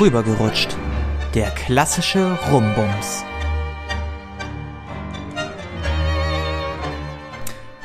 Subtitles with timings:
[0.00, 0.76] Rübergerutscht.
[1.34, 3.22] Der klassische Rumbums.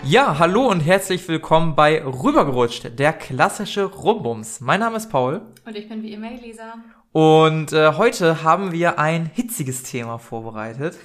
[0.04, 4.62] Ja, hallo und herzlich willkommen bei Rübergerutscht, der klassische Rumbums.
[4.62, 5.42] Mein Name ist Paul.
[5.66, 6.76] Und ich bin wie immer Elisa.
[7.12, 10.94] Und äh, heute haben wir ein hitziges Thema vorbereitet.
[10.94, 11.00] Heute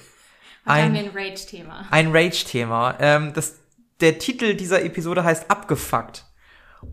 [0.63, 1.85] Ein- haben wir ein Rage-Thema.
[1.91, 2.95] Ein Rage-Thema.
[3.01, 3.59] Ähm, das,
[3.99, 6.23] der Titel dieser Episode heißt Abgefuckt.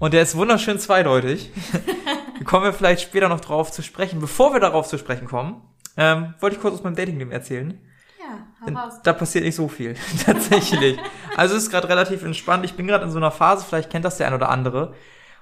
[0.01, 1.51] Und der ist wunderschön zweideutig.
[2.45, 4.21] Kommen wir vielleicht später noch drauf zu sprechen.
[4.21, 5.63] Bevor wir darauf zu sprechen kommen,
[5.97, 7.81] ähm, wollte ich kurz aus meinem Datingleben erzählen.
[8.21, 9.95] Ja, da passiert nicht so viel,
[10.25, 10.99] tatsächlich.
[11.37, 12.65] Also es ist gerade relativ entspannt.
[12.65, 14.95] Ich bin gerade in so einer Phase, vielleicht kennt das der ein oder andere,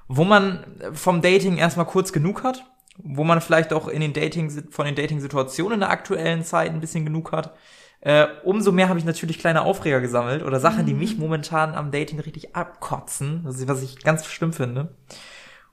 [0.08, 2.64] wo man vom Dating erstmal kurz genug hat,
[2.98, 6.80] wo man vielleicht auch in den Dating, von den Dating-Situationen in der aktuellen Zeit ein
[6.80, 7.54] bisschen genug hat.
[8.00, 11.90] Äh, umso mehr habe ich natürlich kleine Aufreger gesammelt oder Sachen, die mich momentan am
[11.90, 14.94] Dating richtig abkotzen, was ich, was ich ganz schlimm finde.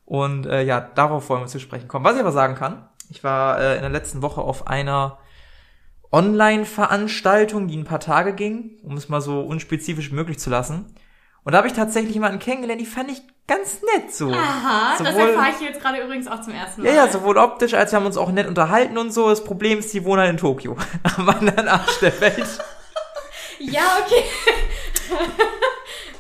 [0.06, 2.06] Und äh, ja, darauf wollen wir zu sprechen kommen.
[2.06, 5.18] Was ich aber sagen kann, ich war äh, in der letzten Woche auf einer
[6.12, 10.94] Online-Veranstaltung, die ein paar Tage ging, um es mal so unspezifisch möglich zu lassen.
[11.44, 14.32] Und da habe ich tatsächlich jemanden kennengelernt, die fand ich ganz nett so.
[14.32, 16.88] Aha, das Sowohl- erfahre ich jetzt gerade übrigens auch zum ersten Mal.
[16.90, 19.30] Ja, ja, sowohl optisch als wir haben uns auch nett unterhalten und so.
[19.30, 20.78] Das Problem ist, die wohnen halt in Tokio.
[21.18, 22.48] Am anderen Arsch der Welt.
[23.60, 24.24] Ja, okay.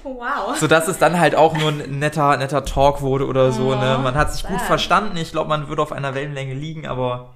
[0.03, 0.55] wow.
[0.57, 3.75] So dass es dann halt auch nur ein netter, netter Talk wurde oder so, Oh,
[3.75, 3.99] ne?
[4.01, 5.17] Man hat sich gut verstanden.
[5.17, 7.33] Ich glaube, man würde auf einer Wellenlänge liegen, aber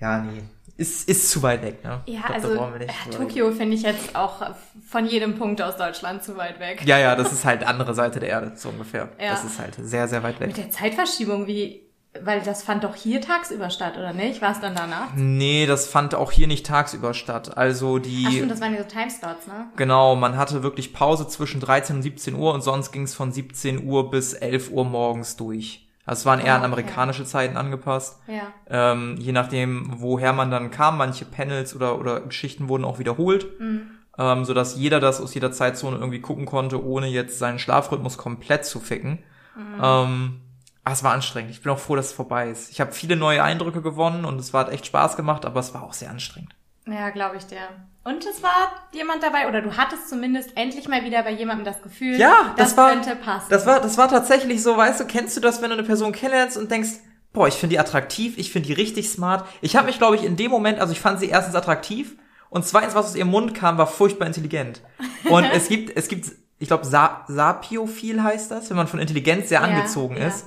[0.00, 0.42] ja, nee.
[0.76, 2.00] Ist, ist zu weit weg, ne?
[2.06, 2.86] Ja, glaub, also äh.
[3.14, 4.40] Tokio finde ich jetzt auch
[4.88, 6.82] von jedem Punkt aus Deutschland zu weit weg.
[6.86, 9.10] Ja, ja, das ist halt andere Seite der Erde, so ungefähr.
[9.20, 9.32] Ja.
[9.32, 10.48] Das ist halt sehr, sehr weit weg.
[10.48, 11.82] Mit der Zeitverschiebung, wie,
[12.24, 14.42] weil das fand doch hier tagsüber statt, oder nicht?
[14.42, 15.08] War es dann danach?
[15.14, 17.56] Nee, das fand auch hier nicht tagsüber statt.
[17.56, 19.66] Also die, Ach stimmt, das waren ja so Timeslots, ne?
[19.76, 23.30] genau, man hatte wirklich Pause zwischen 13 und 17 Uhr und sonst ging es von
[23.32, 25.86] 17 Uhr bis 11 Uhr morgens durch.
[26.06, 26.72] Also es waren eher an Ah, okay.
[26.72, 28.18] amerikanische Zeiten angepasst.
[28.26, 28.52] Ja.
[28.68, 33.60] Ähm, je nachdem, woher man dann kam, manche Panels oder, oder Geschichten wurden auch wiederholt,
[33.60, 33.82] Mhm.
[34.18, 38.64] ähm, sodass jeder das aus jeder Zeitzone irgendwie gucken konnte, ohne jetzt seinen Schlafrhythmus komplett
[38.64, 39.20] zu ficken.
[39.56, 39.80] Mhm.
[39.80, 40.40] Ähm,
[40.84, 41.50] aber es war anstrengend.
[41.50, 42.70] Ich bin auch froh, dass es vorbei ist.
[42.70, 45.74] Ich habe viele neue Eindrücke gewonnen und es war hat echt Spaß gemacht, aber es
[45.74, 46.54] war auch sehr anstrengend.
[46.86, 47.58] Ja, glaube ich dir.
[48.02, 51.82] Und es war jemand dabei, oder du hattest zumindest endlich mal wieder bei jemandem das
[51.82, 53.46] Gefühl, Ja, das, war, könnte passen.
[53.50, 56.12] das war, das war tatsächlich so, weißt du, kennst du das, wenn du eine Person
[56.12, 56.90] kennenlernst und denkst,
[57.32, 59.46] boah, ich finde die attraktiv, ich finde die richtig smart.
[59.60, 62.16] Ich habe mich, glaube ich, in dem Moment, also ich fand sie erstens attraktiv
[62.48, 64.80] und zweitens, was aus ihrem Mund kam, war furchtbar intelligent.
[65.28, 69.50] Und es gibt, es gibt, ich glaube, Sa Sapiophil heißt das, wenn man von Intelligenz
[69.50, 70.26] sehr Ja, angezogen ja.
[70.26, 70.46] ist.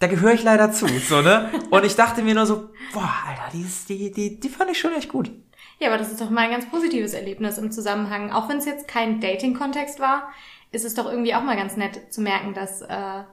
[0.00, 1.50] Da gehöre ich leider zu, so, ne?
[1.70, 4.78] Und ich dachte mir nur so, boah, Alter, die, ist, die, die, die fand ich
[4.78, 5.30] schon echt gut.
[5.78, 8.30] Ja, aber das ist doch mal ein ganz positives Erlebnis im Zusammenhang.
[8.32, 10.28] Auch wenn es jetzt kein Dating-Kontext war,
[10.70, 12.86] ist es doch irgendwie auch mal ganz nett zu merken, dass äh,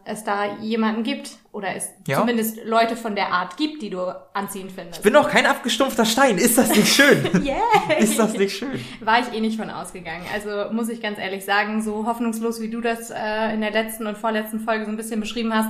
[0.05, 2.19] es da jemanden gibt oder es Ja.
[2.19, 3.99] zumindest Leute von der Art gibt, die du
[4.33, 5.01] anziehend findest.
[5.01, 7.27] Bin doch kein abgestumpfter Stein, ist das nicht schön?
[7.43, 7.97] Yeah.
[7.97, 8.79] ist das nicht schön?
[8.99, 10.23] War ich eh nicht von ausgegangen.
[10.33, 14.05] Also muss ich ganz ehrlich sagen, so hoffnungslos wie du das äh, in der letzten
[14.05, 15.69] und vorletzten Folge so ein bisschen beschrieben hast,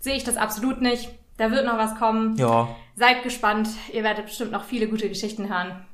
[0.00, 1.08] sehe ich das absolut nicht.
[1.36, 2.36] Da wird noch was kommen.
[2.36, 2.68] Ja.
[2.96, 3.68] Seid gespannt.
[3.92, 5.86] Ihr werdet bestimmt noch viele gute Geschichten hören.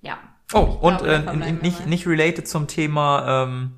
[0.00, 0.18] Ja.
[0.54, 3.72] Oh, und äh, nicht, nicht related zum Thema ähm,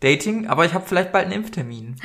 [0.00, 1.96] Dating, aber ich habe vielleicht bald einen Impftermin.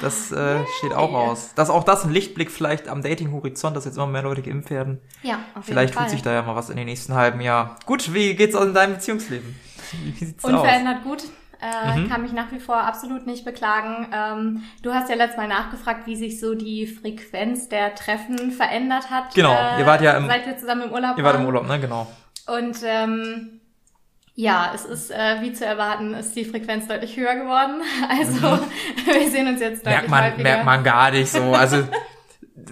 [0.00, 1.52] Das äh, steht auch aus.
[1.54, 5.00] Das auch das ein Lichtblick vielleicht am Dating-Horizont, dass jetzt immer mehr Leute geimpft werden.
[5.22, 6.04] Ja, auf Vielleicht jeden Fall.
[6.04, 7.76] tut sich da ja mal was in den nächsten halben Jahr.
[7.86, 9.54] Gut, wie geht's aus in deinem Beziehungsleben?
[10.18, 10.50] Wie sieht's aus?
[10.50, 11.24] Unverändert gut.
[11.64, 12.08] Äh, Mhm.
[12.10, 14.08] Kann mich nach wie vor absolut nicht beklagen.
[14.12, 19.10] Ähm, du hast ja letztes Mal nachgefragt, wie sich so die Frequenz der Treffen verändert
[19.10, 19.34] hat.
[19.34, 21.46] Genau, äh, ihr wart ja im- Seit wir zusammen im Urlaub Ihr wart im.
[21.46, 21.80] Urlaub, ne?
[21.80, 22.06] Genau.
[22.46, 23.60] Und ähm,
[24.34, 27.80] ja, es ist äh, wie zu erwarten, ist die Frequenz deutlich höher geworden.
[28.10, 28.58] Also
[29.06, 30.10] wir sehen uns jetzt deutlich Mhm.
[30.10, 30.42] Merkt man, häufiger.
[30.42, 31.54] merkt man gar nicht so.
[31.54, 31.84] Also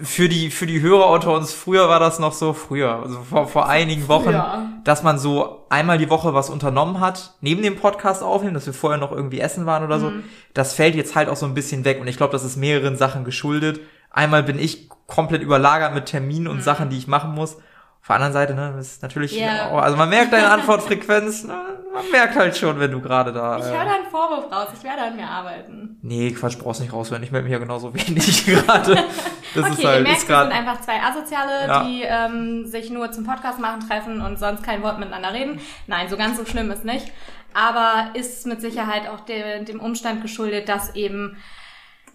[0.01, 3.47] für die, für die Hörer unter uns, früher war das noch so früher, also vor,
[3.47, 4.69] vor einigen Wochen, Früher.
[4.85, 8.73] dass man so einmal die Woche was unternommen hat, neben dem Podcast aufnehmen, dass wir
[8.73, 10.09] vorher noch irgendwie essen waren oder so.
[10.09, 10.23] Mhm.
[10.53, 12.95] Das fällt jetzt halt auch so ein bisschen weg und ich glaube, das ist mehreren
[12.95, 13.81] Sachen geschuldet.
[14.09, 17.57] Einmal bin ich komplett überlagert mit Terminen und Sachen, die ich machen muss.
[18.03, 21.53] Auf der anderen Seite, ne, ist natürlich, auch, also man merkt deine Antwortfrequenz, ne,
[21.93, 23.57] man merkt halt schon, wenn du gerade da.
[23.57, 24.67] Ich äh, höre da einen Vorwurf raus.
[24.77, 25.99] Ich werde an mir arbeiten.
[26.01, 27.23] Nee, Quatsch, brauchst nicht raushören.
[27.23, 29.01] Ich melde mich ja genauso wenig gerade.
[29.55, 31.83] Das okay, ist ihr halt, merkt, ist wir sind einfach zwei Asoziale, Ja.
[31.83, 35.61] die ähm, sich nur zum Podcast machen, treffen und sonst kein Wort miteinander reden.
[35.85, 37.11] Nein, so ganz so schlimm ist nicht.
[37.53, 41.37] Aber ist mit Sicherheit auch de dem Umstand geschuldet, dass eben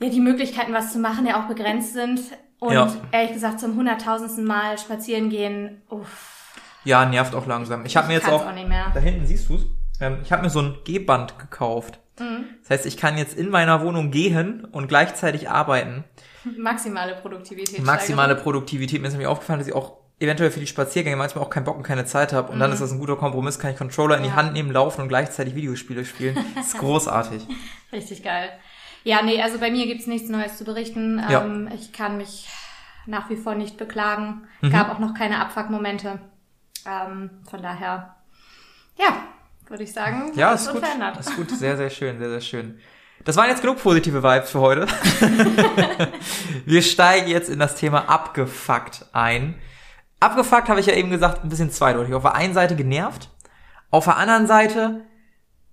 [0.00, 2.20] ja die Möglichkeiten, was zu machen, ja auch begrenzt sind.
[2.60, 2.92] Und Ja.
[3.12, 7.84] ehrlich gesagt, zum hunderttausendsten Mal spazieren gehen, uff, Ja, nervt auch langsam.
[7.86, 8.86] Ich habe mir jetzt auch, auch nicht mehr.
[8.94, 9.66] da hinten siehst du's.
[10.00, 11.98] Ähm, ich habe mir so ein G-Band gekauft.
[12.62, 16.02] Das heißt, ich kann jetzt in meiner Wohnung gehen und gleichzeitig arbeiten.
[16.56, 17.84] Maximale Produktivität.
[17.84, 19.00] Maximale Produktivität.
[19.00, 21.76] Mir ist nämlich aufgefallen, dass ich auch eventuell für die Spaziergänge manchmal auch keinen Bock
[21.76, 22.50] und keine Zeit habe.
[22.52, 24.34] Und dann ist das ein guter Kompromiss, kann ich Controller in die Ja.
[24.34, 26.36] Hand nehmen, laufen und gleichzeitig Videospiele spielen.
[26.56, 27.46] Das ist großartig.
[27.92, 28.50] Richtig geil.
[29.08, 31.18] Ja, nee, also bei mir gibt's nichts Neues zu berichten.
[31.30, 31.42] Ja.
[31.42, 32.46] Ähm, ich kann mich
[33.06, 34.46] nach wie vor nicht beklagen.
[34.60, 34.70] Mhm.
[34.70, 36.18] Gab auch noch keine Abfuck-Momente.
[36.84, 38.16] Ähm, von daher,
[38.98, 39.16] ja,
[39.66, 40.82] würde ich sagen, Ja, ist gut.
[41.18, 41.50] Ist gut.
[41.52, 42.78] Sehr, sehr schön, sehr, sehr schön.
[43.24, 44.86] Das waren jetzt genug positive Vibes für heute.
[46.66, 49.54] Wir steigen jetzt in das Thema abgefuckt ein.
[50.20, 52.12] Abgefuckt habe ich ja eben gesagt, ein bisschen zweideutig.
[52.12, 53.30] Auf der einen Seite genervt,
[53.90, 55.06] auf der anderen Seite,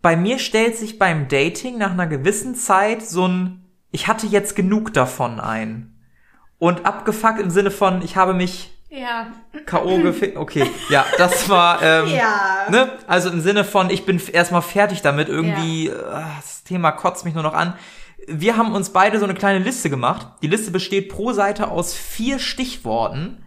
[0.05, 4.55] bei mir stellt sich beim Dating nach einer gewissen Zeit so ein, ich hatte jetzt
[4.55, 5.95] genug davon ein.
[6.59, 9.31] Und abgefuckt im Sinne von, ich habe mich Ja,
[9.65, 9.97] K.O.
[10.03, 10.37] gefickt.
[10.37, 12.67] Okay, ja, das war, ähm, Ja.
[12.69, 12.91] ne?
[13.07, 15.93] Also im Sinne von, ich bin erstmal fertig damit, irgendwie, äh,
[16.39, 17.73] das Thema kotzt mich nur noch an.
[18.27, 20.27] Wir haben uns beide so eine kleine Liste gemacht.
[20.43, 23.43] Die Liste besteht pro Seite aus vier Stichworten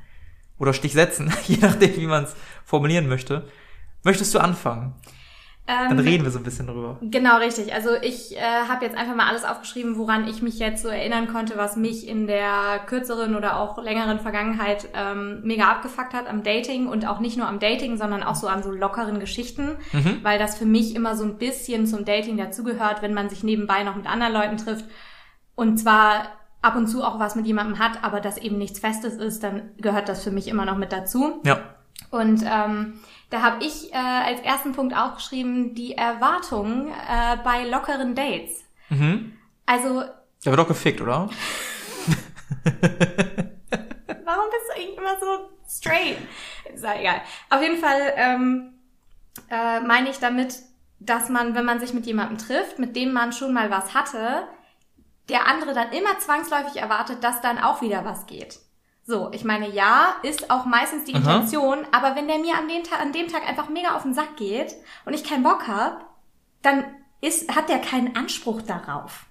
[0.59, 2.35] oder Stichsätzen, je nachdem, wie man es
[2.65, 3.47] formulieren möchte.
[4.03, 4.97] Möchtest du anfangen?
[5.69, 6.97] Dann ähm, reden wir so ein bisschen drüber.
[7.03, 7.75] Genau, richtig.
[7.75, 11.29] Also ich äh, habe jetzt einfach mal alles aufgeschrieben, woran ich mich jetzt so erinnern
[11.29, 16.43] konnte, was mich in der kürzeren oder auch längeren Vergangenheit ähm, mega abgefuckt hat am
[16.43, 19.77] Dating und auch nicht nur am Dating, sondern auch so an so lockeren Geschichten,
[20.23, 23.83] weil das für mich immer so ein bisschen zum Dating dazugehört, wenn man sich nebenbei
[23.83, 24.87] noch mit anderen Leuten trifft
[25.55, 26.29] und zwar
[26.63, 29.71] ab und zu auch was mit jemandem hat, aber das eben nichts Festes ist, dann
[29.77, 31.41] gehört das für mich immer noch mit dazu.
[31.45, 31.59] Ja.
[32.11, 32.95] Und ähm,
[33.31, 38.65] da habe ich äh, als ersten Punkt aufgeschrieben, die Erwartungen äh, bei lockeren Dates.
[38.89, 39.37] Mhm.
[39.67, 40.03] Also,
[40.45, 41.29] Der wird doch gefickt, oder?
[44.25, 46.19] warum bist du eigentlich immer so straight?
[46.73, 47.23] Ist ja egal.
[47.51, 48.75] Auf jeden Fall ähm,
[49.51, 50.57] äh, meine ich damit,
[51.01, 54.49] dass man, wenn man sich mit jemandem trifft, mit dem man schon mal was hatte,
[55.29, 58.61] der andere dann immer zwangsläufig erwartet, dass dann auch wieder was geht.
[59.09, 61.21] So, ich meine, ja, ist auch meistens die Aha.
[61.21, 64.13] Intention, aber wenn der mir an, den Ta an dem Tag einfach mega auf den
[64.13, 64.75] Sack geht
[65.07, 66.05] und ich keinen Bock hab,
[66.61, 66.85] dann
[67.23, 69.25] ist, hat der keinen Anspruch darauf.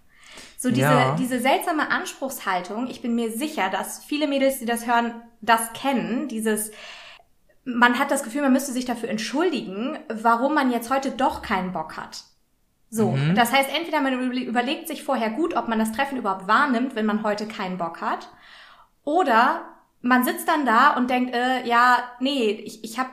[0.58, 1.16] So diese, Ja.
[1.16, 6.28] diese seltsame Anspruchshaltung, ich bin mir sicher, dass viele Mädels, die das hören, das kennen,
[6.28, 6.72] dieses,
[7.64, 11.72] man hat das Gefühl, man müsste sich dafür entschuldigen, warum man jetzt heute doch keinen
[11.72, 12.24] Bock hat.
[12.90, 13.36] So, Mhm.
[13.36, 16.96] das heißt, entweder man überle- überlegt sich vorher gut, ob man das Treffen überhaupt wahrnimmt,
[16.96, 18.30] wenn man heute keinen Bock hat,
[19.08, 19.62] oder
[20.02, 23.08] man sitzt dann da und denkt, äh, ja, nee, ich, ich hab,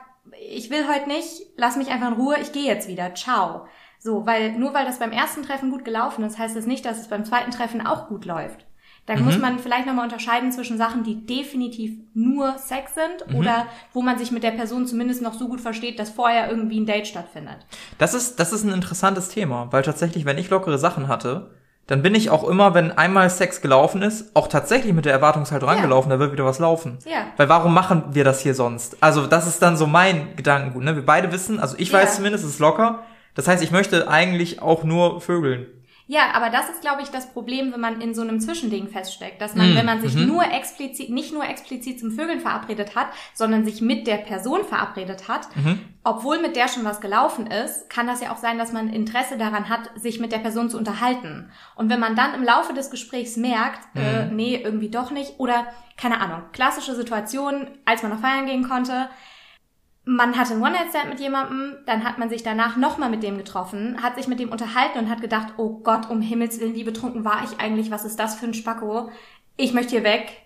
[0.51, 3.69] ich will heute nicht, lass mich einfach in Ruhe, ich gehe jetzt wieder, ciao.
[4.01, 6.99] So, weil nur weil das beim ersten Treffen gut gelaufen ist, heißt es nicht, dass
[6.99, 8.67] es beim zweiten Treffen auch gut läuft.
[9.07, 14.03] Da muss man vielleicht nochmal unterscheiden zwischen Sachen, die definitiv nur Sex sind oder wo
[14.03, 17.07] man sich mit der Person zumindest noch so gut versteht, dass vorher irgendwie ein Date
[17.07, 17.59] stattfindet.
[17.99, 21.51] Das ist, das ist ein interessantes Thema, weil tatsächlich, wenn ich lockere Sachen hatte,
[21.87, 25.69] dann bin ich auch immer, wenn einmal Sex gelaufen ist, auch tatsächlich mit der Erwartungshaltung
[25.69, 25.75] Ja.
[25.75, 26.99] rangelaufen, da wird wieder was laufen.
[27.05, 27.27] Ja.
[27.37, 28.97] Weil warum machen wir das hier sonst?
[29.01, 30.83] Also das ist dann so mein Gedankengut.
[30.83, 30.97] Ne?
[30.97, 31.99] Wir beide wissen, also ich Ja.
[31.99, 33.01] weiß zumindest, es ist locker.
[33.35, 35.67] Das heißt, ich möchte eigentlich auch nur vögeln.
[36.07, 39.41] Ja, aber das ist, glaube ich, das Problem, wenn man in so einem Zwischending feststeckt,
[39.41, 40.27] dass man, Mm, wenn man sich mhm.
[40.27, 45.29] nur explizit, nicht nur explizit zum Vögeln verabredet hat, sondern sich mit der Person verabredet
[45.29, 45.81] hat, Mhm.
[46.03, 49.39] obwohl mit der schon was gelaufen ist, kann das ja auch sein, dass man Interesse
[49.39, 51.51] daran hat, sich mit der Person zu unterhalten.
[51.75, 54.37] Und wenn man dann im Laufe des Gesprächs merkt, äh, Mhm.
[54.37, 55.67] nee, irgendwie doch nicht, oder
[55.97, 59.09] keine Ahnung, klassische Situation, als man noch feiern gehen konnte,
[60.05, 64.03] man hatte ein One-Night-Stand mit jemandem, dann hat man sich danach nochmal mit dem getroffen,
[64.03, 67.25] hat sich mit dem unterhalten und hat gedacht, oh Gott, um Himmels Willen, wie betrunken
[67.25, 69.11] war ich eigentlich, was ist das für ein Spacko?
[69.57, 70.43] Ich möchte hier weg.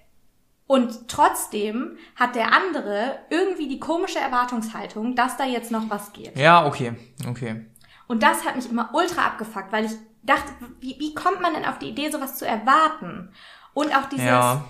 [0.67, 6.37] Und trotzdem hat der andere irgendwie die komische Erwartungshaltung, dass da jetzt noch was geht.
[6.37, 6.93] Ja, okay,
[7.29, 7.67] okay.
[8.07, 11.65] Und das hat mich immer ultra abgefuckt, weil ich dachte, wie, wie kommt man denn
[11.65, 13.33] auf die Idee, sowas zu erwarten?
[13.73, 14.65] Und auch dieses, Ja.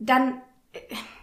[0.00, 0.40] dann,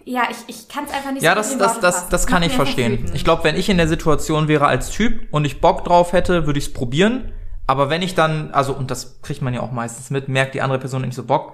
[0.06, 2.44] ja, ich, ich kann es einfach nicht Ja, so das, in das, das, das kann
[2.44, 3.12] ich verstehen.
[3.14, 6.46] Ich glaube, wenn ich in der Situation wäre als Typ und ich Bock drauf hätte,
[6.46, 7.32] würde ich es probieren.
[7.68, 10.62] Aber wenn ich dann, also, und das kriegt man ja auch meistens mit, merkt die
[10.62, 11.54] andere Person nicht so Bock,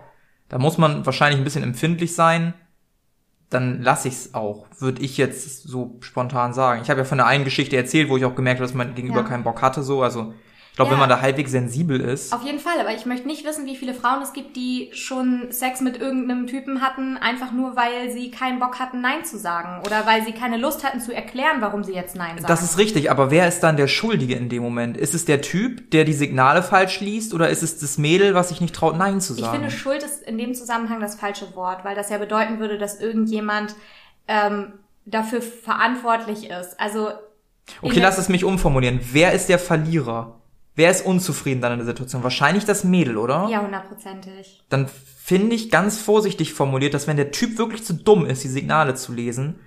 [0.49, 2.53] da muss man wahrscheinlich ein bisschen empfindlich sein.
[3.49, 6.81] Dann lasse ich es auch, würde ich jetzt so spontan sagen.
[6.83, 8.95] Ich habe ja von der einen Geschichte erzählt, wo ich auch gemerkt habe, dass mein
[8.95, 9.27] Gegenüber Ja.
[9.27, 10.03] keinen Bock hatte, so.
[10.03, 10.33] Also,
[10.71, 10.93] ich glaube, Ja.
[10.93, 12.31] wenn man da halbwegs sensibel ist.
[12.33, 15.51] Auf jeden Fall, aber ich möchte nicht wissen, wie viele Frauen es gibt, die schon
[15.51, 19.81] Sex mit irgendeinem Typen hatten, einfach nur weil sie keinen Bock hatten, Nein zu sagen.
[19.85, 22.47] Oder weil sie keine Lust hatten zu erklären, warum sie jetzt Nein sagen.
[22.47, 24.95] Das ist richtig, aber wer ist dann der Schuldige in dem Moment?
[24.95, 28.47] Ist es der Typ, der die Signale falsch liest, oder ist es das Mädel, was
[28.49, 29.57] sich nicht traut, Nein zu ich sagen?
[29.59, 32.99] finde, Schuld ist in dem Zusammenhang das falsche Wort, weil das ja bedeuten würde, dass
[33.01, 33.75] irgendjemand
[34.29, 34.71] ähm,
[35.05, 36.79] dafür verantwortlich ist.
[36.79, 37.09] Also
[37.81, 38.99] Okay, lass es mich umformulieren.
[39.11, 40.37] Wer ist der Verlierer?
[40.75, 42.23] Wer ist unzufrieden dann in der Situation?
[42.23, 43.47] Wahrscheinlich das Mädel, oder?
[43.49, 44.63] Ja, hundertprozentig.
[44.69, 48.47] Dann finde ich ganz vorsichtig formuliert, dass wenn der Typ wirklich zu dumm ist, die
[48.49, 49.59] Signale zu lesen,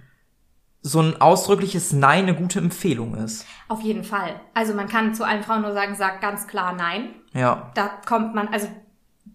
[0.82, 3.46] so ein ausdrückliches Nein eine gute Empfehlung ist.
[3.68, 4.38] Auf jeden Fall.
[4.52, 7.14] Also man kann zu allen Frauen nur sagen, sag ganz klar Nein.
[7.32, 8.68] Ja, Da kommt man, also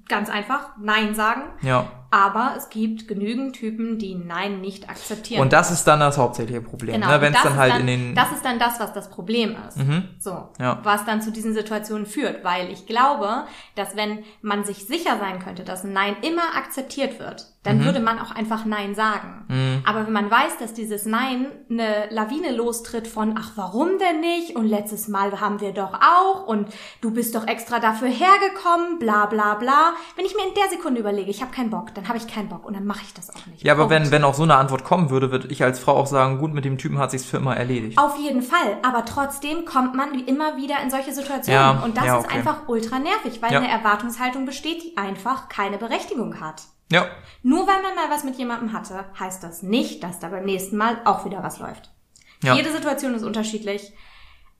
[0.08, 1.42] ganz einfach, Nein sagen.
[1.62, 1.92] ja.
[2.12, 5.42] Aber es gibt genügend Typen, die Nein nicht akzeptieren.
[5.42, 7.22] Und das ist dann das hauptsächliche Problem, Genau, ne?
[7.22, 8.16] wenn es das dann ist halt dann, in den...
[8.16, 9.78] Das ist dann das, was das Problem ist.
[9.78, 10.10] Mhm.
[10.18, 10.50] So.
[10.60, 10.80] Ja.
[10.84, 12.44] Was dann zu diesen Situationen führt.
[12.44, 17.20] Weil ich glaube, dass wenn man sich sicher sein könnte, dass ein Nein immer akzeptiert
[17.20, 17.84] wird, dann Mhm.
[17.86, 19.82] würde man auch einfach Nein sagen.
[19.86, 24.56] Aber wenn man weiß, dass dieses Nein eine Lawine lostritt von, ach, warum denn nicht?
[24.56, 26.70] Und letztes Mal haben wir doch auch und
[27.01, 29.94] du bist doch extra dafür hergekommen, bla bla bla.
[30.16, 32.48] Wenn ich mir in der Sekunde überlege, ich habe keinen Bock, dann habe ich keinen
[32.48, 33.63] Bock und dann mache ich das auch nicht.
[33.63, 34.06] ja, aber Punkt.
[34.06, 36.54] wenn, wenn auch so eine Antwort kommen würde, würde ich als Frau auch sagen, gut,
[36.54, 37.98] mit dem Typen hat sich's für immer erledigt.
[37.98, 41.60] Auf jeden Fall, aber trotzdem kommt man wie immer wieder in solche Situationen.
[41.62, 42.38] Ja, und das ja, ist okay.
[42.38, 43.60] einfach ultra nervig, weil Ja.
[43.60, 46.62] eine Erwartungshaltung besteht, die einfach keine Berechtigung hat.
[46.91, 47.05] Ja,
[47.43, 50.75] Nur weil man mal was mit jemandem hatte, heißt das nicht, dass da beim nächsten
[50.77, 51.91] Mal auch wieder was läuft.
[52.43, 52.55] Ja.
[52.55, 53.93] Jede Situation ist unterschiedlich.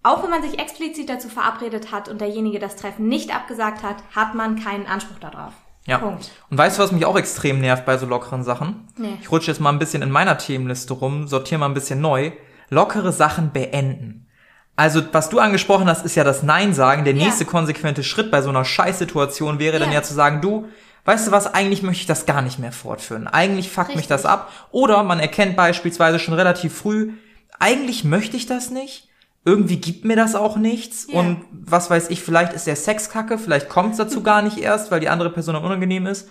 [0.04, 3.98] Auch wenn man sich explizit dazu verabredet hat und derjenige das Treffen nicht abgesagt hat,
[4.16, 5.54] hat man keinen Anspruch darauf.
[5.86, 5.98] ja.
[5.98, 6.30] Punkt.
[6.50, 8.88] Und weißt du, was mich auch extrem nervt bei so lockeren Sachen?
[8.98, 9.18] Nee.
[9.22, 12.32] Ich rutsche jetzt mal ein bisschen in meiner Themenliste rum, sortiere mal ein bisschen neu.
[12.70, 14.28] Lockere Sachen beenden.
[14.76, 17.04] Also, was du angesprochen hast, ist ja das Nein sagen.
[17.04, 17.26] Der Ja.
[17.26, 19.96] nächste konsequente Schritt bei so einer Scheißsituation wäre dann Ja.
[19.96, 20.68] ja zu sagen, du,
[21.10, 23.28] weißt du was, eigentlich möchte ich das gar nicht mehr fortführen.
[23.28, 24.52] Eigentlich fuckt mich das ab.
[24.70, 27.14] Oder man erkennt beispielsweise schon relativ früh,
[27.58, 29.10] eigentlich möchte ich das nicht.
[29.44, 31.08] Irgendwie gibt mir das auch nichts.
[31.10, 31.20] Ja.
[31.20, 34.60] Und was weiß ich, vielleicht ist der Sex kacke, vielleicht kommt es dazu gar nicht
[34.60, 36.30] erst, weil die andere Person unangenehm ist.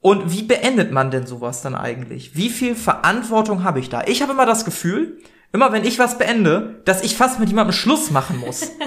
[0.00, 2.34] Und wie beendet man denn sowas dann eigentlich?
[2.34, 4.04] Wie viel Verantwortung habe ich da?
[4.06, 5.18] Ich habe immer das Gefühl,
[5.52, 8.70] immer wenn ich was beende, dass ich fast mit jemandem Schluss machen muss.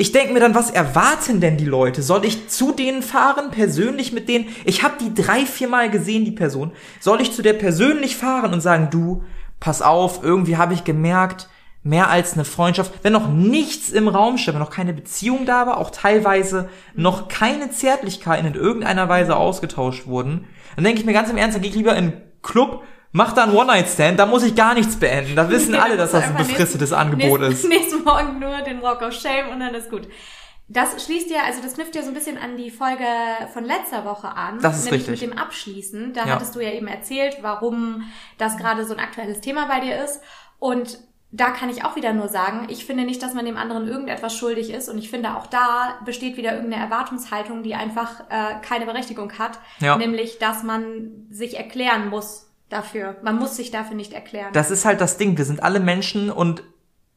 [0.00, 2.00] Ich denke mir dann, was erwarten denn die Leute?
[2.00, 4.48] Soll ich zu denen fahren, persönlich mit denen?
[4.64, 6.72] Ich habe die drei, vier Mal gesehen, die Person.
[7.00, 9.24] Soll ich zu der persönlich fahren und sagen, du,
[9.60, 11.50] pass auf, irgendwie habe ich gemerkt,
[11.82, 15.66] mehr als eine Freundschaft, wenn noch nichts im Raum steht, wenn noch keine Beziehung da
[15.66, 21.12] war, auch teilweise noch keine Zärtlichkeiten in irgendeiner Weise ausgetauscht wurden, dann denke ich mir
[21.12, 24.26] ganz im Ernst, dann gehe ich lieber in einen Club, mach da einen One-Night-Stand, da
[24.26, 25.36] muss ich gar nichts beenden.
[25.36, 27.48] Da wissen alle, dass das ein befristetes nächsten- Angebot ist.
[27.64, 30.08] nächsten, Nächsten Morgen nur den Walk of Shame und dann ist gut.
[30.72, 33.04] Das schließt ja, also das knüpft ja so ein bisschen an die Folge
[33.52, 34.60] von letzter Woche an.
[34.62, 35.28] Das ist nämlich richtig.
[35.28, 36.12] mit dem Abschließen.
[36.12, 36.34] Da Ja.
[36.34, 38.04] hattest du ja eben erzählt, warum
[38.38, 40.20] das gerade so ein aktuelles Thema bei dir ist.
[40.60, 41.00] Und
[41.32, 44.36] da kann ich auch wieder nur sagen, ich finde nicht, dass man dem anderen irgendetwas
[44.36, 44.88] schuldig ist.
[44.88, 49.58] Und ich finde auch da besteht wieder irgendeine Erwartungshaltung, die einfach äh, keine Berechtigung hat.
[49.80, 49.96] Ja.
[49.96, 53.16] Nämlich, dass man sich erklären muss dafür.
[53.22, 54.52] Man muss sich dafür nicht erklären.
[54.52, 55.36] Das ist halt das Ding.
[55.36, 56.62] Wir sind alle Menschen und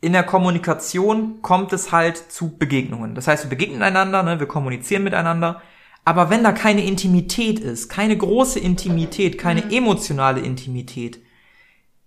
[0.02, 3.16] in der Kommunikation kommt es halt zu Begegnungen.
[3.16, 5.62] Das heißt, wir begegnen einander, ne, wir kommunizieren miteinander.
[6.04, 11.23] Aber wenn da keine Intimität ist, keine große Intimität, keine emotionale Intimität,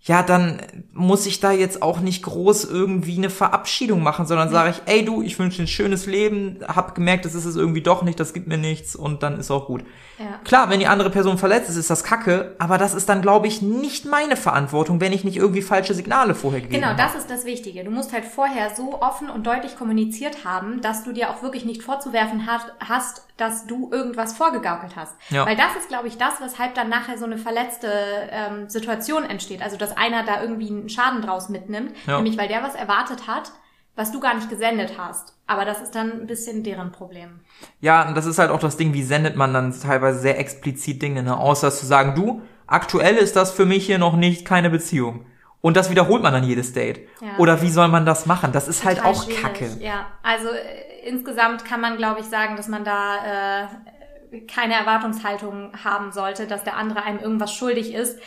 [0.07, 4.71] ja, dann muss ich da jetzt auch nicht groß irgendwie eine Verabschiedung machen, sondern sage
[4.71, 7.83] ich, ey du, ich wünsche dir ein schönes Leben, hab gemerkt, das ist es irgendwie
[7.83, 9.83] doch nicht, das gibt mir nichts und dann ist auch gut.
[10.19, 10.41] Ja.
[10.45, 13.49] Klar, wenn die andere Person verletzt ist, ist das kacke, aber das ist dann, glaube
[13.49, 17.03] ich, nicht meine Verantwortung, wenn ich nicht irgendwie falsche Signale vorher gegeben Genau, habe.
[17.03, 17.85] das ist das Wichtige.
[17.85, 21.65] Du musst halt vorher so offen und deutlich kommuniziert haben, dass du dir auch wirklich
[21.67, 22.49] nicht vorzuwerfen
[22.81, 25.15] hast, dass du irgendwas vorgegaukelt hast.
[25.29, 25.45] Ja.
[25.45, 27.89] Weil das ist, glaube ich, das, weshalb dann nachher so eine verletzte
[28.31, 29.61] ähm, Situation entsteht.
[29.63, 32.17] Also, dass einer da irgendwie einen Schaden draus mitnimmt, Ja.
[32.17, 33.53] nämlich weil der was erwartet hat,
[33.95, 35.35] was du gar nicht gesendet hast.
[35.47, 37.41] Aber das ist dann ein bisschen deren Problem.
[37.81, 41.01] Ja, und das ist halt auch das Ding, wie sendet man dann teilweise sehr explizit
[41.01, 41.39] Dinge, ne?
[41.39, 45.25] Außer zu sagen, du, aktuell ist das für mich hier noch nicht keine Beziehung.
[45.63, 47.09] Und das wiederholt man dann jedes Date.
[47.21, 47.39] Ja.
[47.39, 48.53] Oder wie soll man das machen?
[48.53, 49.43] Das ist halt Total auch schwierig.
[49.43, 49.71] kacke.
[49.81, 55.73] Ja, also äh, insgesamt kann man, glaube ich, sagen, dass man da äh, keine Erwartungshaltung
[55.85, 58.19] haben sollte, dass der andere einem irgendwas schuldig ist.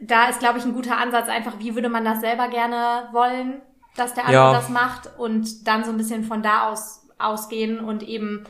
[0.00, 3.60] Da ist, glaube ich, ein guter Ansatz einfach, wie würde man das selber gerne wollen,
[3.96, 4.52] dass der andere Ja.
[4.52, 8.44] das macht und dann so ein bisschen von da aus ausgehen und eben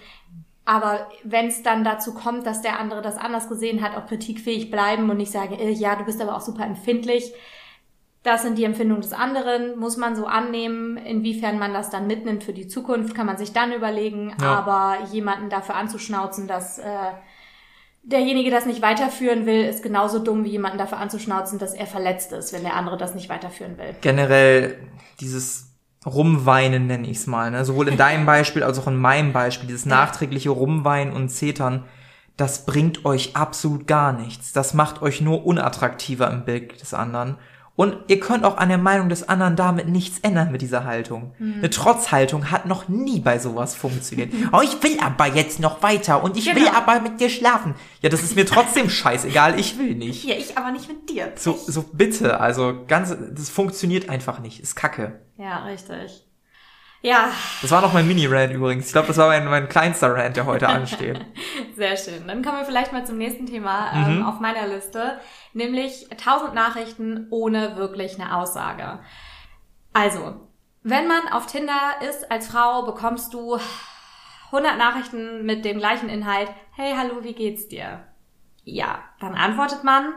[0.64, 4.70] aber wenn es dann dazu kommt, dass der andere das anders gesehen hat, auch kritikfähig
[4.70, 7.32] bleiben und nicht sagen, äh, ja, du bist aber auch super empfindlich.
[8.22, 10.96] Das sind die Empfindungen des anderen, muss man so annehmen.
[10.96, 14.36] Inwiefern man das dann mitnimmt für die Zukunft, kann man sich dann überlegen.
[14.40, 14.54] Ja.
[14.58, 16.86] Aber jemanden dafür anzuschnauzen, dass äh,
[18.02, 22.32] derjenige das nicht weiterführen will, ist genauso dumm wie jemanden dafür anzuschnauzen, dass er verletzt
[22.32, 23.94] ist, wenn der andere das nicht weiterführen will.
[24.00, 24.78] Generell
[25.20, 25.72] dieses
[26.04, 27.64] Rumweinen nenne ich es mal, ne?
[27.64, 31.84] Sowohl in deinem Beispiel als auch in meinem Beispiel, dieses nachträgliche Rumweinen und Zetern,
[32.36, 34.52] das bringt euch absolut gar nichts.
[34.52, 37.36] Das macht euch nur unattraktiver im Bild des anderen.
[37.74, 41.32] Und ihr könnt auch an der Meinung des anderen damit nichts ändern mit dieser Haltung.
[41.38, 41.54] Hm.
[41.58, 44.32] Eine Trotzhaltung hat noch nie bei sowas funktioniert.
[44.52, 46.72] oh, ich will aber jetzt noch weiter und ich will Genau.
[46.76, 47.74] aber mit dir schlafen.
[48.02, 50.24] Ja, das ist mir trotzdem scheißegal, ich will nicht.
[50.24, 51.32] Ja, ich aber nicht mit dir.
[51.36, 55.20] So, so bitte, also ganz, das funktioniert einfach nicht, ist kacke.
[55.38, 56.26] Ja, richtig.
[57.04, 57.30] Ja,
[57.60, 58.86] Das war noch mein Mini-Rant übrigens.
[58.86, 61.20] Ich glaube, das war mein, mein kleinster Rant, der heute ansteht.
[61.76, 62.28] sehr schön.
[62.28, 64.18] Dann kommen wir vielleicht mal zum nächsten Thema Mhm.
[64.18, 65.18] ähm, auf meiner Liste,
[65.52, 69.00] nämlich 1000 Nachrichten ohne wirklich eine Aussage.
[69.92, 70.48] Also,
[70.84, 71.74] wenn man auf Tinder
[72.08, 73.58] ist als Frau, bekommst du
[74.52, 76.48] 100 Nachrichten mit dem gleichen Inhalt.
[76.76, 78.04] Hey, hallo, wie geht's dir?
[78.64, 80.14] Ja, dann antwortet man,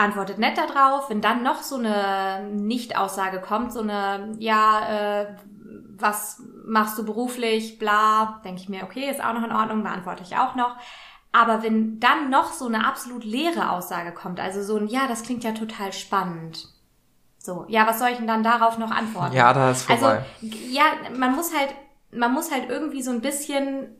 [0.00, 1.10] antwortet nett darauf.
[1.10, 5.26] Wenn dann noch so eine Nicht-Aussage kommt, so eine, ja, äh,
[5.98, 10.22] was machst du beruflich, bla, denke ich mir, okay, ist auch noch in Ordnung, beantworte
[10.22, 10.76] ich auch noch.
[11.32, 15.22] Aber wenn dann noch so eine absolut leere Aussage kommt, also so ein, ja, das
[15.22, 16.66] klingt ja total spannend.
[17.38, 19.34] So, ja, was soll ich denn dann darauf noch antworten?
[19.34, 20.24] Ja, da ist vorbei.
[20.42, 20.84] Also, ja,
[21.16, 21.74] man muss halt,
[22.12, 23.96] man muss halt irgendwie so ein bisschen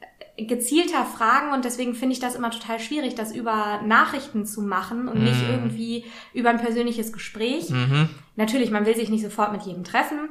[0.46, 5.08] gezielter fragen und deswegen finde ich das immer total schwierig, das über Nachrichten zu machen
[5.08, 7.70] und nicht irgendwie über ein persönliches Gespräch.
[7.70, 8.08] Mhm.
[8.36, 10.28] Natürlich, man will sich nicht sofort mit jedem treffen,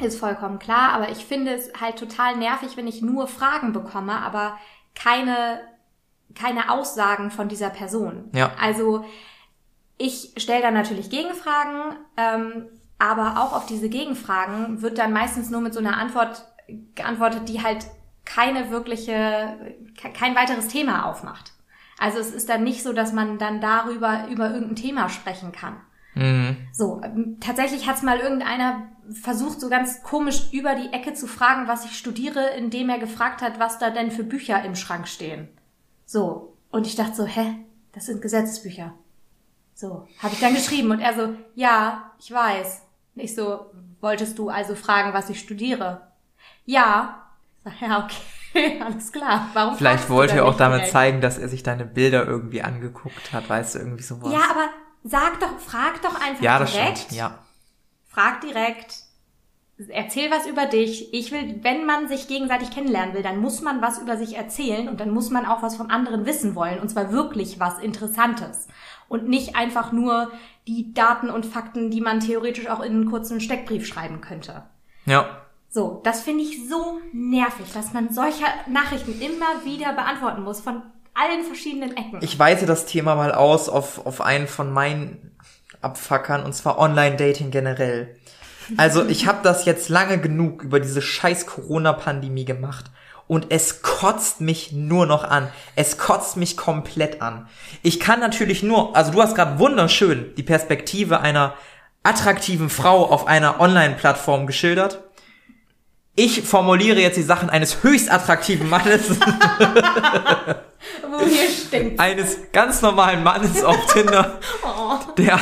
[0.00, 4.12] ist vollkommen klar, aber ich finde es halt total nervig, wenn ich nur Fragen bekomme,
[4.12, 4.58] aber
[4.94, 5.60] keine,
[6.34, 8.30] keine Aussagen von dieser Person.
[8.34, 8.52] Ja.
[8.60, 9.04] Also
[9.98, 12.66] ich stelle dann natürlich Gegenfragen, ähm,
[12.98, 16.46] aber auch auf diese Gegenfragen wird dann meistens nur mit so einer Antwort
[16.94, 17.86] geantwortet, die halt
[18.26, 19.56] keine wirkliche,
[19.98, 21.52] ke- kein weiteres Thema aufmacht.
[21.98, 25.76] Also es ist dann nicht so, dass man dann darüber über irgendein Thema sprechen kann.
[26.14, 26.56] Mhm.
[26.72, 28.88] So, ähm, tatsächlich hat's mal irgendeiner
[29.22, 33.40] versucht, so ganz komisch über die Ecke zu fragen, was ich studiere, indem er gefragt
[33.40, 35.48] hat, was da denn für Bücher im Schrank stehen.
[36.04, 37.56] So, und ich dachte so, hä,
[37.92, 38.92] das sind Gesetzesbücher.
[39.74, 42.82] So, habe ich dann geschrieben und er so, ja, ich weiß.
[43.14, 43.66] Und ich so,
[44.00, 46.08] wolltest du also fragen, was ich studiere?
[46.64, 47.25] Ja.
[47.80, 49.48] Ja, okay, alles klar.
[49.52, 50.92] Warum Vielleicht wollte er auch damit direkt?
[50.92, 54.32] zeigen, dass er sich deine Bilder irgendwie angeguckt hat, weißt du, irgendwie sowas.
[54.32, 54.68] Ja, aber
[55.04, 56.98] sag doch, frag doch einfach ja das direkt.
[56.98, 57.38] stimmt, ja.
[58.08, 59.02] Frag direkt.
[59.88, 61.12] Erzähl was über dich.
[61.12, 64.88] Ich will, wenn man sich gegenseitig kennenlernen will, dann muss man was über sich erzählen
[64.88, 66.78] und dann muss man auch was vom anderen wissen wollen.
[66.80, 68.68] Und zwar wirklich was Interessantes.
[69.08, 70.30] Und nicht einfach nur
[70.66, 74.62] die Daten und Fakten, die man theoretisch auch in einen kurzen Steckbrief schreiben könnte.
[75.04, 75.45] Ja.
[75.76, 80.80] So, das finde ich so nervig, dass man solche Nachrichten immer wieder beantworten muss von
[81.12, 82.20] allen verschiedenen Ecken.
[82.22, 85.36] Ich weite das Thema mal aus auf, auf einen von meinen
[85.82, 88.16] Abfuckern, und zwar Online-Dating generell.
[88.78, 92.86] Also ich habe das jetzt lange genug über diese scheiß Corona-Pandemie gemacht.
[93.26, 95.48] Und es kotzt mich nur noch an.
[95.74, 97.48] Es kotzt mich komplett an.
[97.82, 101.52] Ich kann natürlich nur, also du hast gerade wunderschön die Perspektive einer
[102.02, 105.02] attraktiven Frau auf einer Online-Plattform geschildert.
[106.18, 109.10] Ich formuliere jetzt die Sachen eines höchst attraktiven Mannes.
[111.10, 112.00] Wo hier stinkt.
[112.00, 114.38] eines ganz normalen Mannes auf Tinder,
[115.18, 115.38] der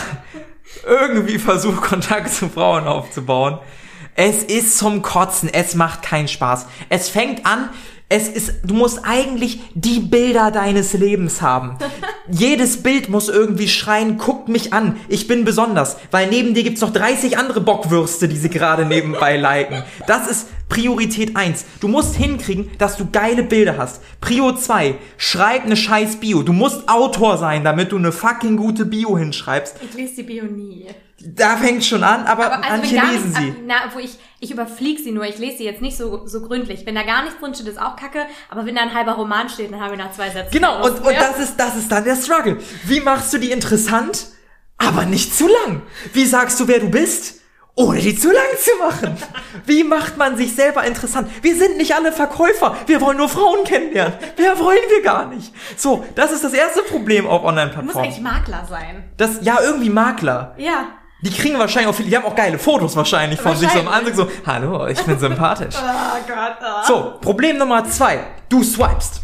[0.84, 3.60] irgendwie versucht, Kontakt zu Frauen aufzubauen.
[4.16, 6.66] Es ist zum Kotzen, es macht keinen Spaß.
[6.88, 7.70] Es fängt an,
[8.08, 11.76] es ist, du musst eigentlich die Bilder deines Lebens haben.
[12.30, 16.80] Jedes Bild muss irgendwie schreien, guckt mich an, ich bin besonders, weil neben dir gibt's
[16.80, 19.82] noch 30 andere Bockwürste, die sie gerade nebenbei liken.
[20.06, 21.64] Das ist Priorität 1.
[21.80, 24.02] Du musst hinkriegen, dass du geile Bilder hast.
[24.20, 26.42] Prio 2, schreib eine scheiß Bio.
[26.42, 29.76] Du musst Autor sein, damit du eine fucking gute Bio hinschreibst.
[29.82, 30.86] Ich lese die Bio nie.
[31.26, 33.54] Da fängt schon an, aber, Aber also manche lesen sie.
[33.66, 36.84] Na, wo ich, ich überfliege sie nur, ich lese sie jetzt nicht so, so gründlich.
[36.84, 39.48] Wenn da gar nichts drin steht, ist auch kacke, aber wenn da ein halber Roman
[39.48, 40.52] steht, dann haben wir nach zwei Sätzen.
[40.52, 41.18] Genau, und, und mehr.
[41.18, 42.58] das ist, das ist dann der Struggle.
[42.84, 44.26] Wie machst du die interessant,
[44.76, 45.82] aber nicht zu lang?
[46.12, 47.40] Wie sagst du, wer du bist?
[47.76, 49.16] Ohne die zu lang zu machen.
[49.66, 51.28] Wie macht man sich selber interessant?
[51.42, 52.76] Wir sind nicht alle Verkäufer.
[52.86, 54.14] Wir wollen nur Frauen kennenlernen.
[54.36, 55.52] Wer wollen wir gar nicht?
[55.76, 58.04] So, das ist das erste Problem auf Du musst Online-Plattformen.
[58.04, 59.04] eigentlich Makler sein.
[59.16, 60.54] Das, ja, irgendwie Makler.
[60.56, 60.86] Ja.
[61.24, 63.88] Die kriegen wahrscheinlich auch viele, die haben auch geile Fotos wahrscheinlich von sich so am
[63.88, 65.74] Anzug so, hallo, ich bin sympathisch.
[65.84, 66.56] Oh Gott.
[66.60, 66.86] Oh.
[66.86, 68.20] So, Problem Nummer zwei.
[68.48, 69.22] Du swipest.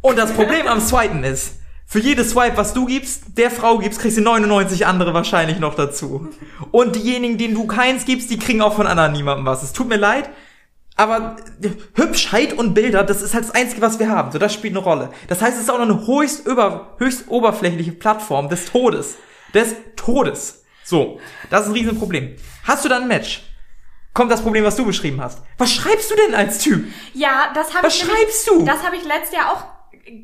[0.00, 4.00] Und das Problem am Swipen ist, für jedes Swipe, was du gibst, der Frau gibst,
[4.00, 6.28] kriegst du 99 andere wahrscheinlich noch dazu.
[6.72, 9.62] Und diejenigen, denen du keins gibst, die kriegen auch von anderen niemandem was.
[9.62, 10.28] Es tut mir leid,
[10.96, 11.36] aber
[11.94, 14.32] Hübschheit und Bilder, das ist halt das Einzige, was wir haben.
[14.32, 15.10] So, das spielt eine Rolle.
[15.28, 19.16] Das heißt, es ist auch noch eine höchst, über, höchst oberflächliche Plattform des Todes.
[19.54, 20.64] Des Todes.
[20.86, 21.20] So,
[21.50, 22.36] das ist ein Riesenproblem.
[22.64, 23.42] Hast du dann ein Match?
[24.14, 25.42] Kommt das Problem, was du beschrieben hast.
[25.58, 26.86] Was schreibst du denn als Typ?
[27.12, 28.04] Ja, das habe Was ich.
[28.04, 28.64] nämlich- schreibst du?
[28.64, 29.64] Das habe ich letztes Jahr auch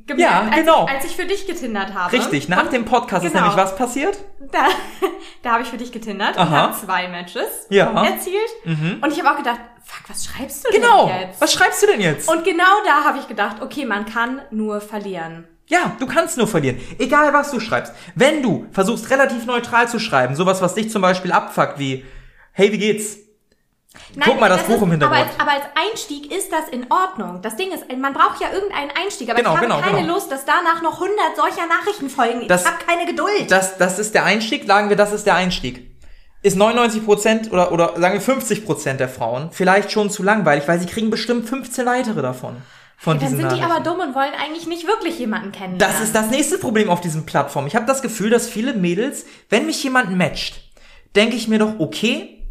[0.06, 0.84] gemerkt, Ja, genau.
[0.84, 2.12] als, ich, als ich für dich getindert habe.
[2.12, 3.48] Richtig, nach Und dem Podcast ist genau.
[3.48, 4.16] nämlich was passiert?
[4.52, 4.68] Da,
[5.42, 6.50] Da habe ich für dich getindert und Aha.
[6.56, 7.90] habe zwei Matches Ja.
[7.90, 7.96] Mhm.
[7.96, 8.50] erzielt.
[9.02, 11.08] Und ich habe auch gedacht, fuck, was schreibst du Genau.
[11.08, 11.40] denn jetzt?
[11.40, 12.28] Was schreibst du denn jetzt?
[12.30, 15.48] und genau da habe ich gedacht, okay, man kann nur verlieren.
[15.72, 16.78] Ja, du kannst nur verlieren.
[16.98, 17.94] Egal was du schreibst.
[18.14, 22.04] Wenn du versuchst relativ neutral zu schreiben, sowas, was dich zum Beispiel abfuckt, wie,
[22.52, 23.16] hey, wie geht's?
[24.22, 25.20] Guck mal, das Buch ist, im Hintergrund.
[25.20, 27.40] Aber als, aber als Einstieg ist das in Ordnung.
[27.40, 30.14] Das Ding ist, man braucht ja irgendeinen Einstieg, aber Genau, ich habe genau, keine genau.
[30.14, 32.48] Lust, dass danach noch 100 solcher Nachrichten folgen.
[32.48, 33.50] Das- ich habe keine Geduld.
[33.50, 35.90] Das, das ist der Einstieg, sagen wir, das ist der Einstieg.
[36.42, 40.86] Ist 99% oder, oder sagen wir 50% der Frauen vielleicht schon zu langweilig, weil sie
[40.86, 42.56] kriegen bestimmt 15 weitere davon.
[43.02, 45.80] Von Dann diesen sind die aber dumm und wollen eigentlich nicht wirklich jemanden kennenlernen.
[45.80, 47.66] Das ist das nächste Problem auf diesen Plattformen.
[47.66, 50.62] Ich habe das Gefühl, dass viele Mädels, wenn mich jemand matcht,
[51.16, 52.41] denke ich mir doch, okay,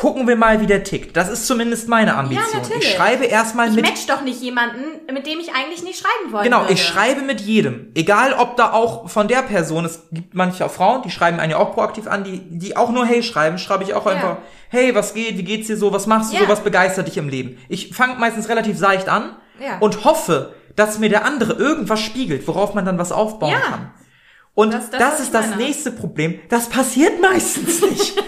[0.00, 1.16] gucken wir mal, wie der tickt.
[1.16, 2.44] Das ist zumindest meine Ambition.
[2.54, 2.84] natürlich.
[2.84, 6.32] ich schreibe erstmal Ich mit match doch nicht jemanden, mit dem ich eigentlich nicht schreiben
[6.32, 6.48] wollte.
[6.48, 7.90] Genau, ich schreibe mit jedem.
[7.94, 11.56] Egal, ob da auch von der Person, es gibt manche Frauen, die schreiben einen ja
[11.58, 14.12] auch proaktiv an, die, die auch nur Hey schreiben, schreibe ich auch Ja.
[14.12, 14.36] einfach,
[14.70, 16.42] Hey, was geht, wie geht's dir so, was machst du Ja.
[16.42, 17.58] so, was begeistert dich im Leben?
[17.68, 19.78] Ich fange meistens relativ seicht an Ja.
[19.80, 23.58] und hoffe, dass mir der andere irgendwas spiegelt, worauf man dann was aufbauen Ja.
[23.60, 23.90] kann.
[24.54, 25.62] Und Das- das, das, ist ich das meine.
[25.62, 26.38] nächste Problem.
[26.50, 28.14] Das passiert meistens nicht.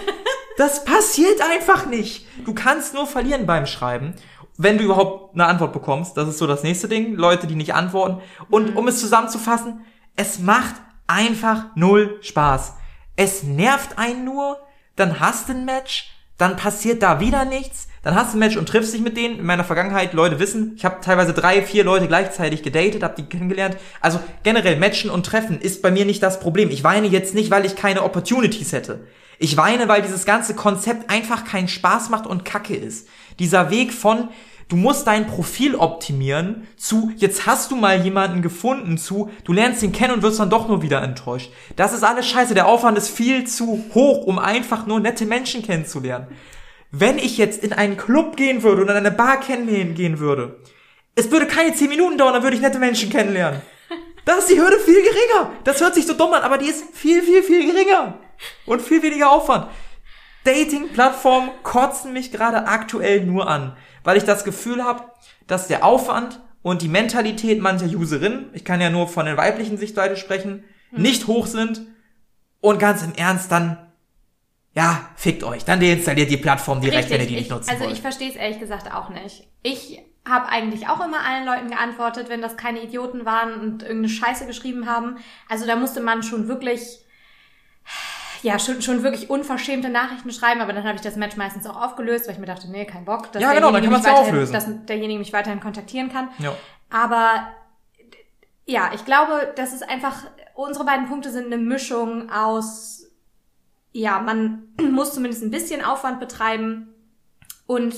[0.57, 2.25] das passiert einfach nicht.
[2.45, 4.15] Du kannst nur verlieren beim Schreiben.
[4.57, 7.15] Wenn du überhaupt eine Antwort bekommst, das ist so das nächste Ding.
[7.15, 8.15] Leute, die nicht antworten.
[8.15, 8.45] Mhm.
[8.49, 9.85] Und um es zusammenzufassen,
[10.15, 10.75] es macht
[11.07, 12.75] einfach null Spaß.
[13.15, 14.57] Es nervt einen nur,
[14.95, 18.57] dann hast du ein Match, dann passiert da wieder nichts, dann hast du ein Match
[18.57, 19.39] und triffst dich mit denen.
[19.39, 23.27] In meiner Vergangenheit, Leute wissen, ich habe teilweise drei, vier Leute gleichzeitig gedatet, habe die
[23.27, 23.77] kennengelernt.
[23.99, 26.69] Also generell Matchen und Treffen ist bei mir nicht das Problem.
[26.71, 29.01] Ich weine jetzt nicht, weil ich keine Opportunities hätte.
[29.37, 33.07] Ich weine, weil dieses ganze Konzept einfach keinen Spaß macht und Kacke ist.
[33.39, 34.29] Dieser Weg von
[34.71, 39.83] Du musst dein Profil optimieren zu, jetzt hast du mal jemanden gefunden zu, du lernst
[39.83, 41.51] ihn kennen und wirst dann doch nur wieder enttäuscht.
[41.75, 42.53] Das ist alles scheiße.
[42.53, 46.27] Der Aufwand ist viel zu hoch, um einfach nur nette Menschen kennenzulernen.
[46.91, 50.59] Wenn ich jetzt in einen Club gehen würde oder in eine Bar kennenlernen würde,
[51.15, 53.61] es würde keine 10 Minuten dauern, dann würde ich nette Menschen kennenlernen.
[54.23, 55.51] Da ist die Hürde viel geringer.
[55.63, 58.19] Das hört sich so dumm an, aber die ist viel, viel, viel geringer.
[58.67, 59.65] Und viel weniger Aufwand.
[60.43, 65.05] Dating-Plattformen kotzen mich gerade aktuell nur an, weil ich das Gefühl habe,
[65.47, 69.79] dass der Aufwand und die Mentalität mancher Userinnen, ich kann ja nur von der weiblichen
[69.79, 71.81] Sichtweise sprechen, nicht hoch sind
[72.59, 73.90] und ganz im Ernst dann,
[74.73, 75.65] ja, fickt euch.
[75.65, 77.93] Dann deinstalliert die Plattform direkt, wenn ihr die ich, nicht nutzen Also wollt.
[77.93, 79.47] ich verstehe es ehrlich gesagt auch nicht.
[79.63, 84.09] Ich habe eigentlich auch immer allen Leuten geantwortet, wenn das keine Idioten waren und irgendeine
[84.09, 85.17] Scheiße geschrieben haben.
[85.49, 86.99] Also da musste man schon wirklich,
[88.43, 91.75] ja, schon, schon wirklich unverschämte Nachrichten schreiben, aber dann habe ich das Match meistens auch
[91.81, 94.05] aufgelöst, weil ich mir dachte, nee, kein Bock, dass, Ja, genau, dann derjenige kann man's
[94.05, 94.53] mich weiterhin- auflösen.
[94.53, 96.29] dass derjenige mich weiterhin kontaktieren kann.
[96.39, 96.55] ja.
[96.89, 97.47] Aber
[98.65, 103.00] ja, ich glaube, das ist einfach, unsere beiden Punkte sind eine Mischung aus,
[103.91, 106.87] ja, man muss zumindest ein bisschen Aufwand betreiben
[107.67, 107.95] und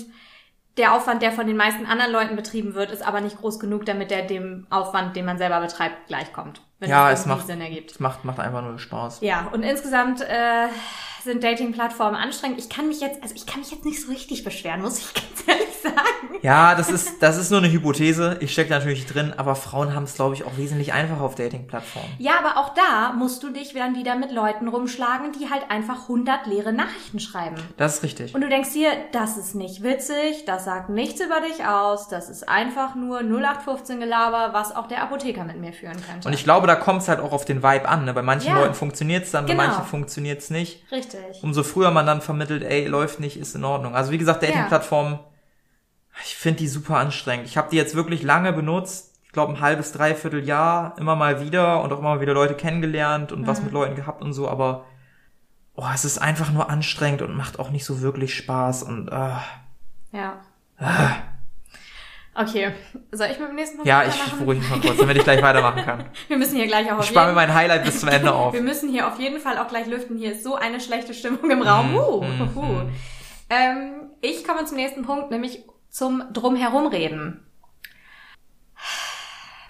[0.78, 3.86] der Aufwand, der von den meisten anderen Leuten betrieben wird, ist aber nicht groß genug,
[3.86, 6.62] damit der dem Aufwand, den man selber betreibt, gleichkommt.
[6.80, 7.92] Wenn Ja, es macht- Sinn ergibt.
[7.92, 9.22] Es macht, macht einfach nur Spaß.
[9.22, 10.66] Ja, und insgesamt äh,
[11.24, 12.60] sind Dating-Plattformen anstrengend.
[12.60, 15.14] Ich kann mich jetzt, also ich kann mich jetzt nicht so richtig beschweren, muss ich
[15.14, 16.40] ganz ehrlich sagen.
[16.42, 18.38] Ja, das ist, das ist nur eine Hypothese.
[18.42, 22.10] Ich stecke natürlich drin, aber Frauen haben es, glaube ich, auch wesentlich einfacher auf Dating-Plattformen.
[22.20, 26.04] Ja, aber auch da musst du dich dann wieder mit Leuten rumschlagen, die halt einfach
[26.04, 27.56] 100 leere Nachrichten schreiben.
[27.78, 28.36] Das ist richtig.
[28.36, 32.30] Und du denkst dir, das ist nicht witzig, das sagt nichts über dich aus, das
[32.30, 36.28] ist einfach nur 0815 Gelaber, was auch der Apotheker mit mir führen könnte.
[36.28, 38.06] Und ich glaube, da kommt es halt auch auf den Vibe an.
[38.06, 38.14] Ne?
[38.14, 38.60] Bei manchen Ja.
[38.60, 39.66] Leuten funktioniert's dann, bei Genau.
[39.68, 40.84] manchen funktioniert's nicht.
[40.92, 41.13] Richtig.
[41.44, 43.96] Umso früher man dann vermittelt, ey, läuft nicht, ist in Ordnung.
[43.96, 45.20] Also wie gesagt, Dating-Plattformen,
[46.24, 47.48] ich finde die super anstrengend.
[47.48, 49.20] Ich habe die jetzt wirklich lange benutzt.
[49.24, 52.54] Ich glaube, ein halbes, dreiviertel Jahr, immer mal wieder und auch immer mal wieder Leute
[52.56, 53.48] kennengelernt und Mhm.
[53.48, 54.86] was mit Leuten gehabt und so, aber
[55.76, 59.32] oh, es ist einfach nur anstrengend und macht auch nicht so wirklich Spaß und äh,
[60.80, 61.24] Ja.
[62.36, 62.74] Okay,
[63.12, 65.42] soll ich mit dem nächsten Punkt ja, ich beruhige mich mal kurz, damit ich gleich
[65.44, 66.06] weitermachen kann.
[66.28, 68.54] Wir müssen hier gleich auch Ich auf spare mir mein Highlight bis zum Ende auf.
[68.54, 70.18] Wir müssen hier auf jeden Fall auch gleich lüften.
[70.18, 71.96] Hier ist so eine schlechte Stimmung im Raum.
[71.96, 72.82] Uh, uh, uh.
[73.52, 77.46] Ähm, ich komme zum nächsten Punkt, nämlich zum Drumherumreden.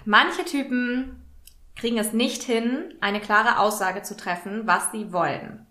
[0.06, 1.22] Manche Typen
[1.76, 5.66] kriegen es nicht hin, eine klare Aussage zu treffen, was sie wollen.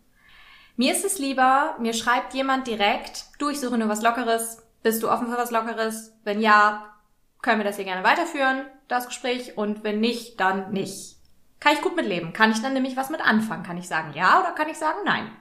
[0.75, 5.01] Mir ist es lieber, mir schreibt jemand direkt, du, ich suche nur was Lockeres, bist
[5.01, 6.13] du offen für was Lockeres?
[6.23, 6.93] Wenn ja,
[7.41, 11.17] können wir das hier gerne weiterführen, das Gespräch, und wenn nicht, dann nicht.
[11.59, 12.33] Kann ich gut mitleben.
[12.33, 13.63] Kann ich dann nämlich was mit anfangen?
[13.63, 15.31] Kann ich sagen ja oder kann ich sagen nein?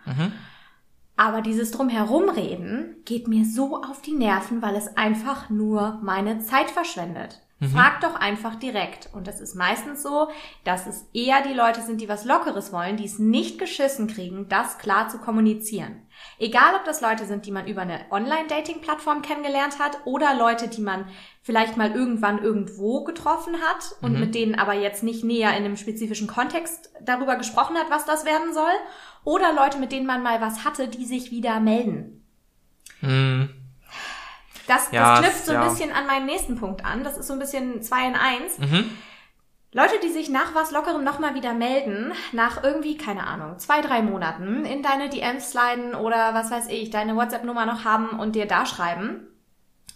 [1.17, 6.71] Aber dieses Drumherumreden geht mir so auf die Nerven, weil es einfach nur meine Zeit
[6.71, 7.43] verschwendet.
[7.71, 9.11] Frag doch einfach direkt.
[9.13, 10.29] Und es ist meistens so,
[10.65, 14.49] dass es eher die Leute sind, die was Lockeres wollen, die es nicht geschissen kriegen,
[14.49, 16.03] das klar zu kommunizieren.
[16.39, 20.81] Egal, ob das Leute sind, die man über eine Online-Dating-Plattform kennengelernt hat oder Leute, die
[20.81, 21.07] man
[21.43, 25.77] vielleicht mal irgendwann irgendwo getroffen hat und mit denen aber jetzt nicht näher in einem
[25.77, 28.73] spezifischen Kontext darüber gesprochen hat, was das werden soll.
[29.25, 32.25] Oder Leute, mit denen man mal was hatte, die sich wieder melden.
[33.01, 33.51] Hm.
[34.67, 35.69] Das, Ja, das knüpft so ein ja.
[35.69, 37.05] bisschen an meinen nächsten Punkt an.
[37.05, 38.59] Das ist so ein bisschen zwei in eins.
[38.59, 38.91] Mhm.
[39.75, 44.03] Leute, die sich nach was Lockerem nochmal wieder melden, nach irgendwie, keine Ahnung, zwei, drei
[44.03, 48.47] Monaten in deine DMs sliden oder was weiß ich, deine WhatsApp-Nummer noch haben und dir
[48.47, 49.29] da schreiben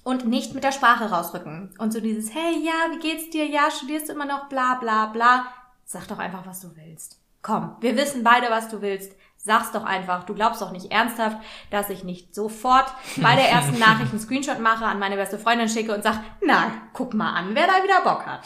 [0.03, 1.75] und nicht mit der Sprache rausrücken.
[1.77, 3.45] Und so dieses, hey, ja, wie geht's dir?
[3.45, 5.47] Ja, studierst du immer noch, bla, bla, bla.
[5.85, 7.21] Sag doch einfach, was du willst.
[7.43, 9.13] Komm, wir wissen beide, was du willst.
[9.47, 10.25] Sag's doch einfach.
[10.25, 11.37] Du glaubst doch nicht ernsthaft,
[11.71, 12.87] dass ich nicht sofort
[13.19, 16.73] bei der ersten Nachricht einen Screenshot mache, an meine beste Freundin schicke und sag, na,
[16.93, 18.41] guck mal an, wer da wieder Bock hat.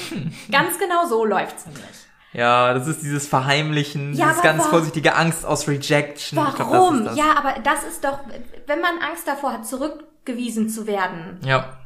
[0.50, 1.84] Ganz genau so läuft's nämlich.
[2.32, 6.38] Ja, das ist dieses Verheimlichen, Ja, dieses ganz vorsichtige Angst aus Rejection.
[6.48, 7.04] Ich glaub, Warum?
[7.04, 7.18] das das.
[7.24, 8.18] ja, aber das ist doch,
[8.66, 11.78] wenn man Angst davor hat, zurückgewiesen zu werden, Ja.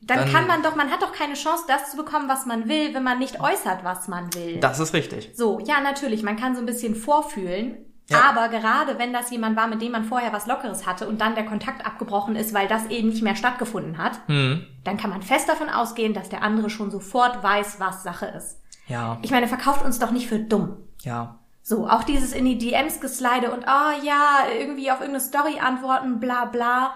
[0.00, 2.68] dann, Dann- kann man doch, man hat doch keine Chance, das zu bekommen, was man
[2.68, 4.58] will, wenn man nicht äußert, was man will.
[4.60, 5.30] Das ist richtig.
[5.34, 7.86] So, ja, natürlich, man kann so ein bisschen vorfühlen.
[8.10, 8.22] Ja.
[8.28, 11.34] Aber gerade wenn das jemand war, mit dem man vorher was Lockeres hatte und dann
[11.34, 14.66] der Kontakt abgebrochen ist, weil das eben nicht mehr stattgefunden hat, Hm.
[14.84, 18.60] dann kann man fest davon ausgehen, dass der andere schon sofort weiß, was Sache ist.
[18.88, 19.18] Ja.
[19.22, 20.76] Ich meine, verkauft uns doch nicht für dumm.
[21.02, 21.38] Ja.
[21.62, 26.18] So, auch dieses in die DMs geslide und ah ja, irgendwie auf irgendeine Story antworten,
[26.18, 26.94] bla bla.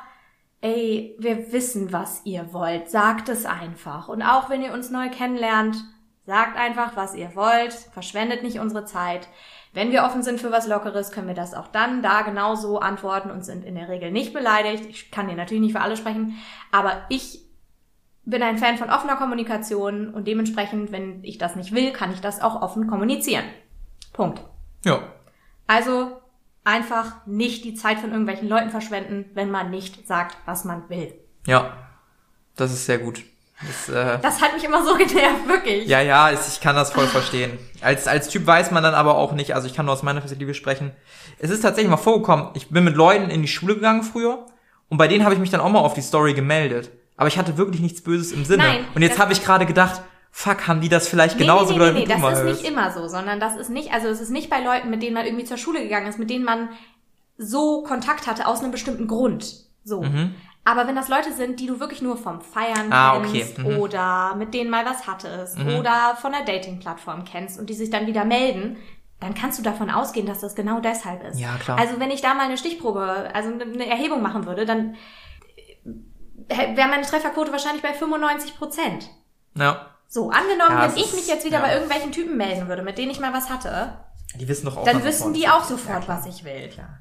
[0.60, 2.90] Ey, wir wissen, was ihr wollt.
[2.90, 4.08] Sagt es einfach.
[4.08, 5.76] Und auch wenn ihr uns neu kennenlernt,
[6.24, 7.74] sagt einfach, was ihr wollt.
[7.92, 9.28] Verschwendet nicht unsere Zeit.
[9.74, 13.30] Wenn wir offen sind für was Lockeres, können wir das auch dann da genauso antworten
[13.30, 14.86] und sind in der Regel nicht beleidigt.
[14.88, 16.38] Ich kann dir natürlich nicht für alle sprechen,
[16.70, 17.40] aber ich
[18.24, 22.20] bin ein Fan von offener Kommunikation und dementsprechend, wenn ich das nicht will, kann ich
[22.20, 23.44] das auch offen kommunizieren.
[24.12, 24.42] Punkt.
[24.84, 25.02] Ja.
[25.66, 26.20] Also
[26.62, 31.12] einfach nicht die Zeit von irgendwelchen Leuten verschwenden, wenn man nicht sagt, was man will.
[31.46, 31.76] Ja.
[32.56, 33.24] Das ist sehr gut.
[33.66, 35.88] Das, äh, Das hat mich immer so genervt, wirklich.
[35.88, 37.58] ja, ja, ich kann das voll verstehen.
[37.80, 40.20] Als, als Typ weiß man dann aber auch nicht, also ich kann nur aus meiner
[40.20, 40.92] Perspektive sprechen.
[41.38, 44.46] Es ist tatsächlich mal vorgekommen, ich bin mit Leuten in die Schule gegangen früher
[44.88, 46.90] und bei denen habe ich mich dann auch mal auf die Story gemeldet.
[47.16, 48.64] Aber ich hatte wirklich nichts Böses im Sinne.
[48.64, 51.78] Nein, und jetzt habe ich gerade gedacht, fuck, haben die das vielleicht Nee, genauso nee,
[51.78, 54.30] nee, nee, nee, das ist nicht immer so, sondern das ist nicht, also es ist
[54.30, 56.70] nicht bei Leuten, mit denen man irgendwie zur Schule gegangen ist, mit denen man
[57.38, 59.46] so Kontakt hatte aus einem bestimmten Grund.
[59.84, 60.04] So.
[60.66, 62.92] Aber wenn das Leute sind, die du wirklich nur vom Feiern Mhm.
[62.92, 63.40] Ah, okay.
[63.40, 63.78] kennst Mhm.
[63.78, 68.06] oder mit denen mal was hattest oder von der Dating-Plattform kennst und die sich dann
[68.06, 68.78] wieder melden,
[69.20, 71.38] dann kannst du davon ausgehen, dass das genau deshalb ist.
[71.38, 71.78] Ja, klar.
[71.78, 74.96] Also wenn ich da mal eine Stichprobe, also eine Erhebung machen würde, dann
[76.48, 79.08] äh, wäre meine Trefferquote wahrscheinlich bei 95 Prozent.
[79.56, 79.86] Ja.
[80.06, 81.62] So, angenommen, Ja, wenn ich mich jetzt wieder ja.
[81.64, 83.98] bei irgendwelchen Typen melden würde, mit denen ich mal was hatte,
[84.36, 84.84] Die wissen doch auch.
[84.84, 86.68] dann davon die auch sofort, Ja, was ich will.
[86.68, 87.00] Klar.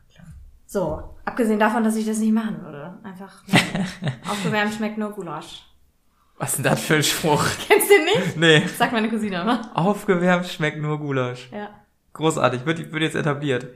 [0.73, 2.97] So, abgesehen davon, dass ich das nicht machen würde.
[3.03, 3.43] Einfach,
[4.27, 5.67] aufgewärmt schmeckt nur Gulasch.
[6.39, 7.45] Was ist denn das für ein Spruch?
[7.67, 8.37] Kennst du den nicht?
[8.37, 8.67] Nee.
[8.75, 9.69] Sagt meine Cousine immer.
[9.75, 11.47] Aufgewärmt schmeckt nur Gulasch.
[11.51, 11.69] Ja.
[12.13, 13.67] Großartig, wird, wird jetzt etabliert.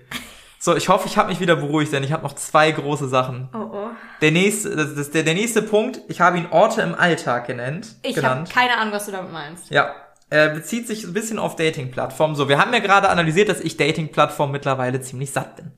[0.57, 3.49] So, ich hoffe, ich habe mich wieder beruhigt, denn ich habe noch zwei große Sachen.
[3.53, 3.89] Oh oh.
[4.21, 7.95] Der nächste, das, das, der, der nächste Punkt, ich habe ihn Orte im Alltag genannt.
[8.01, 9.69] Ich habe keine Ahnung, was du damit meinst.
[9.69, 9.93] Ja,
[10.31, 12.33] äh, bezieht sich ein bisschen auf Dating-Plattformen.
[12.33, 15.73] So, wir haben ja gerade analysiert, dass ich Dating-Plattformen mittlerweile ziemlich satt bin.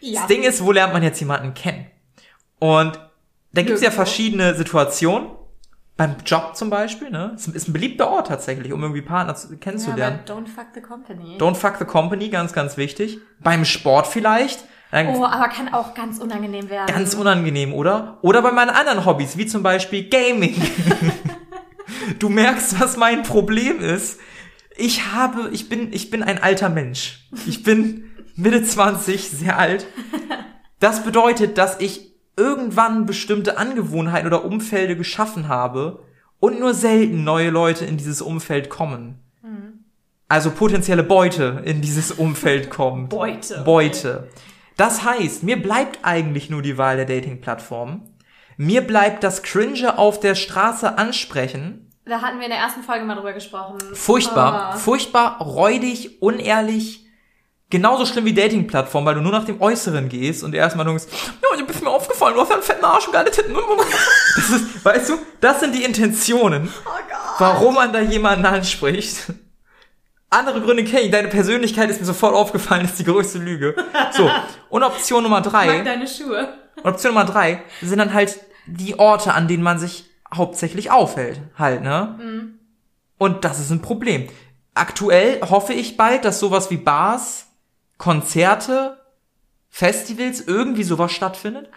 [0.00, 0.20] Ja.
[0.20, 1.86] Das Ding ist, wo lernt man jetzt jemanden kennen?
[2.58, 2.98] Und
[3.52, 5.30] da gibt es ja verschiedene Situationen.
[5.96, 7.32] Beim Job zum Beispiel, ne?
[7.36, 10.20] Ist, ist ein beliebter Ort tatsächlich, um irgendwie Partner zu, ja, kennenzulernen.
[10.26, 11.36] aber don't fuck the company.
[11.36, 13.18] Don't fuck the company, ganz, ganz wichtig.
[13.40, 14.64] Beim Sport vielleicht.
[14.92, 16.92] Oh, aber kann auch ganz unangenehm werden.
[16.92, 18.18] Ganz unangenehm, oder?
[18.22, 20.60] Oder bei meinen anderen Hobbys, wie zum Beispiel Gaming.
[22.18, 24.18] du merkst, was mein Problem ist.
[24.76, 27.28] Ich habe, ich bin, ich bin ein alter Mensch.
[27.46, 28.09] Ich bin
[28.40, 29.86] Mitte 20, sehr alt.
[30.78, 36.02] Das bedeutet, dass ich irgendwann bestimmte Angewohnheiten oder Umfelde geschaffen habe
[36.38, 39.20] und nur selten neue Leute in dieses Umfeld kommen.
[40.30, 43.10] Also potenzielle Beute in dieses Umfeld kommt.
[43.10, 43.62] Beute.
[43.64, 44.28] Beute.
[44.76, 48.02] Das heißt, mir bleibt eigentlich nur die Wahl der Dating-Plattform.
[48.56, 51.90] Mir bleibt das Cringe auf der Straße ansprechen.
[52.04, 53.78] Da hatten wir in der ersten Folge mal drüber gesprochen.
[53.92, 54.52] Furchtbar.
[54.52, 54.76] Ah.
[54.76, 57.06] Furchtbar, räudig, unehrlich.
[57.70, 61.04] Genauso schlimm wie Dating-Plattform, weil du nur nach dem Äußeren gehst und erstmal denkst,
[61.40, 63.54] ja, du bist mir aufgefallen, du hast einen fetten Arsch und geile Titten.
[64.36, 66.90] Das ist, weißt du, das sind die Intentionen, Oh
[67.38, 69.32] warum man da jemanden anspricht.
[70.30, 71.10] Andere Gründe kenne ich.
[71.10, 73.74] Deine Persönlichkeit ist mir sofort aufgefallen, ist die größte Lüge.
[74.12, 74.30] So.
[74.68, 75.66] Und Option Nummer Ich drei.
[75.66, 76.48] mag deine Schuhe.
[76.76, 80.04] Und Option Nummer drei sind dann halt die Orte, an denen man sich
[80.34, 82.16] hauptsächlich aufhält, halt, ne?
[82.20, 82.58] Mhm.
[83.18, 84.28] Und das ist ein Problem.
[84.74, 87.48] Aktuell hoffe ich bald, dass sowas wie Bars,
[88.00, 88.96] Konzerte,
[89.68, 91.68] Festivals, irgendwie sowas stattfindet,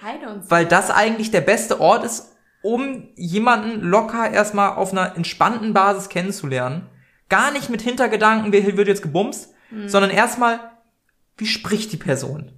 [0.49, 2.31] weil das eigentlich der beste Ort ist,
[2.61, 6.87] um jemanden locker erstmal auf einer entspannten Basis kennenzulernen.
[7.27, 9.53] Gar nicht mit Hintergedanken, wer wird jetzt gebumst,
[9.87, 10.61] sondern erstmal,
[11.35, 12.53] wie spricht die Person?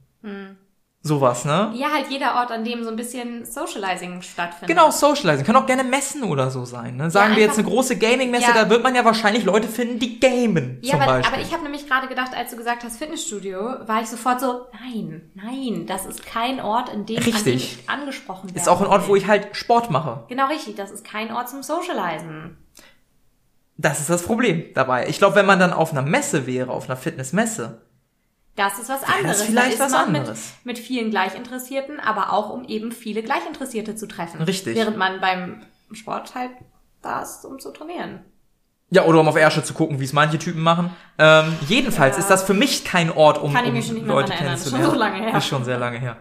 [1.07, 1.71] Sowas, ne?
[1.75, 4.67] Ja, halt jeder Ort, an dem so ein bisschen Socializing stattfindet.
[4.75, 5.45] Genau, Socializing.
[5.45, 6.97] Kann auch gerne Messen oder so sein.
[6.97, 7.11] Ne?
[7.11, 8.53] Sagen Ja, wir jetzt eine große Gaming-Messe, Ja.
[8.63, 10.79] da wird man ja wahrscheinlich Leute finden, die gamen.
[10.81, 14.07] Ja, aber, aber ich habe nämlich gerade gedacht, als du gesagt hast Fitnessstudio, war ich
[14.07, 17.77] sofort so, nein, nein, das ist kein Ort, in dem, an dem Richtig.
[17.83, 18.59] ich angesprochen werde.
[18.59, 20.23] ist auch ein Ort, wo ich halt Sport mache.
[20.27, 22.57] Genau richtig, das ist kein Ort zum Socializen.
[23.77, 25.07] Das ist das Problem dabei.
[25.07, 27.81] Ich glaube, wenn man dann auf einer Messe wäre, auf einer Fitnessmesse,
[28.55, 29.41] Das ist was anderes.
[29.43, 30.53] vielleicht da ist was anderes.
[30.63, 34.41] Mit, mit vielen Gleichinteressierten, aber auch um eben viele Gleichinteressierte zu treffen.
[34.41, 34.75] Richtig.
[34.75, 36.51] Während man beim Sport halt
[37.01, 38.21] da ist, um zu trainieren.
[38.89, 40.89] ja, oder um auf Ärsche zu gucken, wie es manche Typen machen.
[41.17, 42.21] Ähm, jedenfalls Ja.
[42.21, 44.31] ist das für mich kein Ort, um, Kann ich um mich schon nicht mehr Leute.
[44.31, 44.83] Das ist kennenzulernen.
[44.85, 45.37] schon so lange her.
[45.37, 46.17] Ist schon sehr lange her.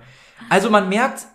[0.50, 1.26] Also man merkt,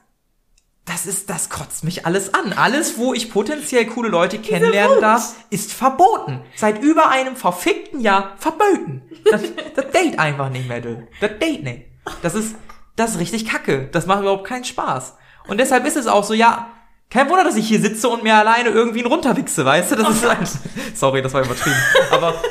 [0.90, 2.52] das ist, das kotzt mich alles an.
[2.54, 6.42] Alles, wo ich potenziell coole Leute kennenlernen darf, ist verboten.
[6.56, 9.04] Seit über einem verfickten Jahr verboten.
[9.30, 9.42] Das,
[9.76, 11.08] das date einfach nicht mehr, du.
[11.22, 11.86] Das date nicht.
[12.24, 12.56] Das ist,
[12.96, 13.88] das ist richtig kacke.
[13.92, 15.16] Das macht überhaupt keinen Spaß.
[15.48, 16.72] Und deshalb ist es auch so, ja,
[17.12, 19.96] kein Wunder, dass ich hier sitze und mir alleine irgendwie einen runterwichse, weißt du?
[19.96, 20.50] Das ist halt,
[20.96, 21.78] sorry, das war übertrieben.
[22.12, 22.42] Aber,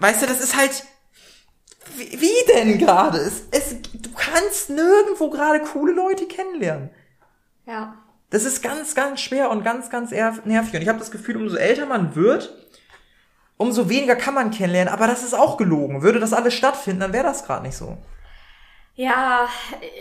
[0.00, 0.84] weißt du, das ist halt,
[1.96, 3.18] wie, wie denn gerade?
[3.18, 6.90] Es, es, du kannst nirgendwo gerade coole Leute kennenlernen.
[7.66, 7.94] Ja.
[8.30, 10.74] Das ist ganz, ganz schwer und ganz, ganz nervig.
[10.74, 12.54] Und ich habe das Gefühl, umso älter man wird,
[13.58, 14.92] umso weniger kann man kennenlernen.
[14.92, 16.02] Aber das ist auch gelogen.
[16.02, 17.98] Würde das alles stattfinden, dann wäre das gerade nicht so.
[18.94, 19.48] Ja,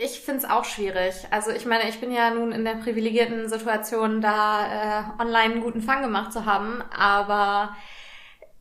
[0.04, 1.15] ich find's auch schwierig.
[1.30, 4.65] Also ich meine, ich bin ja nun in der privilegierten Situation, da
[5.00, 7.76] äh, online einen guten Fang gemacht zu haben, aber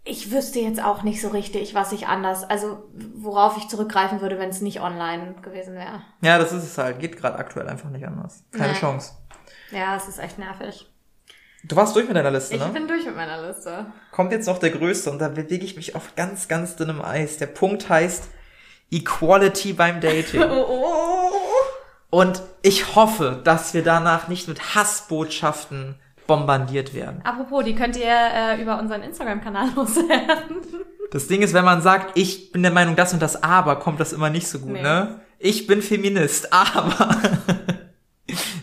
[0.04, 4.38] ich wüsste jetzt auch nicht so richtig, was ich anders, also worauf ich zurückgreifen würde,
[4.38, 6.02] wenn es nicht online gewesen wäre.
[6.22, 6.98] Ja, das ist es halt.
[7.00, 8.42] Geht gerade aktuell einfach nicht anders.
[8.52, 8.78] Keine Nee.
[8.78, 9.12] Chance.
[9.70, 10.86] Ja, es ist echt nervig.
[11.64, 12.68] Du warst durch mit deiner Liste, Ich ne?
[12.72, 13.86] bin durch mit meiner Liste.
[14.12, 17.36] Kommt jetzt noch der größte und da bewege ich mich auf ganz, ganz dünnem Eis.
[17.36, 18.28] Der Punkt heißt
[18.90, 20.42] Equality beim Dating.
[20.50, 21.30] Oh,
[22.08, 26.00] Und ich hoffe, dass wir danach nicht mit Hassbotschaften
[26.30, 27.20] bombardiert werden.
[27.24, 30.56] Apropos, die könnt ihr äh, über unseren Instagram-Kanal loswerden.
[31.10, 33.98] Das Ding ist, wenn man sagt, ich bin der Meinung, das und das aber, kommt
[33.98, 34.82] das immer nicht so gut, Nee.
[34.82, 35.20] ne?
[35.40, 37.16] Ich bin Feminist, aber.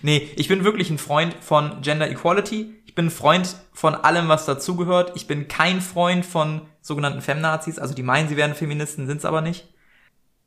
[0.01, 2.73] nee, ich bin wirklich ein Freund von Gender Equality.
[2.85, 5.11] Ich bin ein Freund von allem, was dazugehört.
[5.15, 7.79] Ich bin kein Freund von sogenannten Femnazis.
[7.79, 9.67] Also die meinen, sie wären Feministen, sind's aber nicht.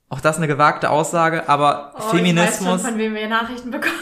[0.09, 2.69] Auch das eine gewagte Aussage, aber Oh, Ich weiß Feminismus.
[2.69, 3.93] schon, von wem wir Nachrichten bekommen.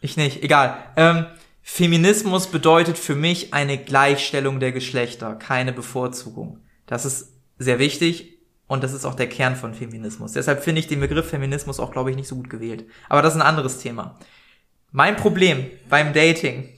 [0.00, 0.76] Ich nicht, egal.
[0.96, 1.26] Ähm,
[1.62, 6.60] Feminismus bedeutet für mich eine Gleichstellung der Geschlechter, keine Bevorzugung.
[6.86, 10.32] Das ist sehr wichtig und das ist auch der Kern von Feminismus.
[10.32, 12.86] Deshalb finde ich den Begriff Feminismus auch, glaube ich, nicht so gut gewählt.
[13.08, 14.18] Aber das ist ein anderes Thema.
[14.92, 16.68] Mein Problem beim Dating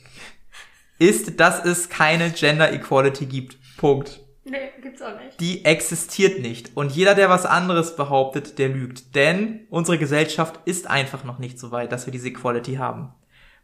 [0.98, 3.56] ist, dass es keine Gender Equality gibt.
[3.76, 4.20] Punkt.
[4.44, 5.40] Nee, gibt's auch nicht.
[5.40, 6.76] Die existiert nicht.
[6.76, 9.14] Und jeder, der was anderes behauptet, der lügt.
[9.14, 13.12] Denn unsere Gesellschaft ist einfach noch nicht so weit, dass wir diese Equality haben.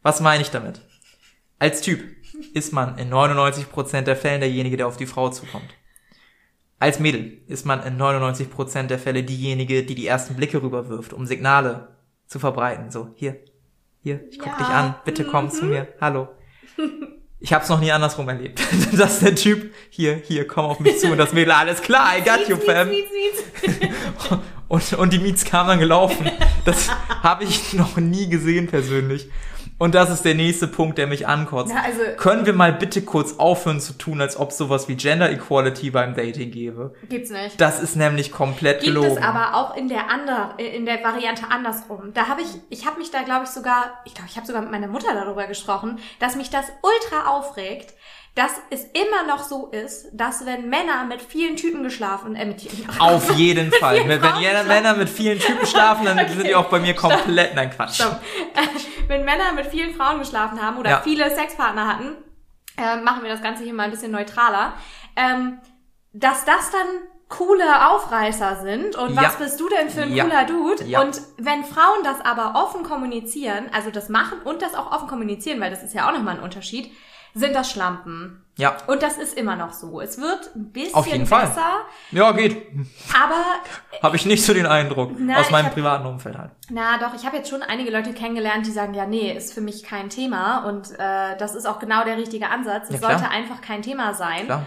[0.02, 0.80] Was meine ich damit?
[1.58, 2.00] Als Typ
[2.54, 5.74] ist man in 99% der Fällen derjenige, der auf die Frau zukommt.
[6.78, 11.26] Als Mädel ist man in 99% der Fälle diejenige, die die ersten Blicke rüberwirft, um
[11.26, 11.88] Signale
[12.26, 12.90] zu verbreiten.
[12.92, 13.36] So, hier,
[14.02, 14.58] hier, ich guck Ja.
[14.58, 16.28] dich an, bitte komm zu mir, hallo.
[17.40, 18.60] Ich hab's noch nie andersrum erlebt.
[18.96, 22.22] Dass der Typ, hier, hier, komm auf mich zu und das Mädel, alles klar, I
[22.22, 22.90] got you, fam.
[24.68, 26.30] Und, und die Miets kamen dann gelaufen.
[26.66, 26.90] Das
[27.22, 29.30] habe ich noch nie gesehen persönlich.
[29.78, 31.72] Und das ist der nächste Punkt, der mich ankotzt.
[31.72, 35.30] Na, also- Können wir mal bitte kurz aufhören zu tun, als ob sowas wie Gender
[35.30, 36.94] Equality beim Dating gäbe?
[37.08, 37.60] Gibt's nicht.
[37.60, 39.16] Das ist nämlich komplett Gibt gelogen.
[39.18, 42.12] es aber auch in der ander, in der Variante andersrum.
[42.12, 44.62] Da habe ich, ich habe mich da glaube ich sogar, ich glaube, ich habe sogar
[44.62, 47.94] mit meiner Mutter darüber gesprochen, dass mich das ultra aufregt,
[48.38, 52.62] dass es immer noch so ist, dass wenn Männer mit vielen Typen geschlafen, äh, mit
[53.00, 53.96] Auf jeden Fall.
[53.96, 54.66] vielen Wenn, wenn.
[54.68, 57.96] Männer mit vielen Typen schlafen, dann sind die auch bei mir komplett, nein Quatsch.
[57.96, 58.20] Stopp.
[59.08, 61.00] wenn Männer mit vielen Frauen geschlafen haben oder Ja.
[61.02, 62.16] viele Sexpartner hatten,
[62.76, 64.74] äh, machen wir das Ganze hier mal ein bisschen neutraler,
[65.16, 65.58] ähm,
[66.12, 66.86] dass das dann
[67.28, 69.22] coole Aufreißer sind und Ja.
[69.22, 70.24] was bist du denn für ein Ja.
[70.24, 70.84] cooler Dude?
[70.84, 71.00] Ja.
[71.02, 75.60] Und wenn Frauen das aber offen kommunizieren, also das machen und das auch offen kommunizieren,
[75.60, 76.90] weil das ist ja auch nochmal ein Unterschied,
[77.38, 78.44] sind das Schlampen.
[78.56, 78.76] Ja.
[78.88, 80.00] Und das ist immer noch so.
[80.00, 81.46] Es wird ein bisschen Auf jeden Fall.
[81.46, 81.70] besser,
[82.10, 82.66] Ja, geht.
[83.14, 83.44] aber
[84.02, 85.12] Habe ich nicht so den Eindruck.
[85.16, 86.50] Na, aus meinem hab- privaten Umfeld halt.
[86.68, 89.60] Na doch, ich habe jetzt schon einige Leute kennengelernt, die sagen, ja, nee, ist für
[89.60, 90.64] mich kein Thema.
[90.68, 92.88] Und äh, das ist auch genau der richtige Ansatz.
[92.90, 94.46] Es Ja, sollte einfach kein Thema sein.
[94.46, 94.66] Klar.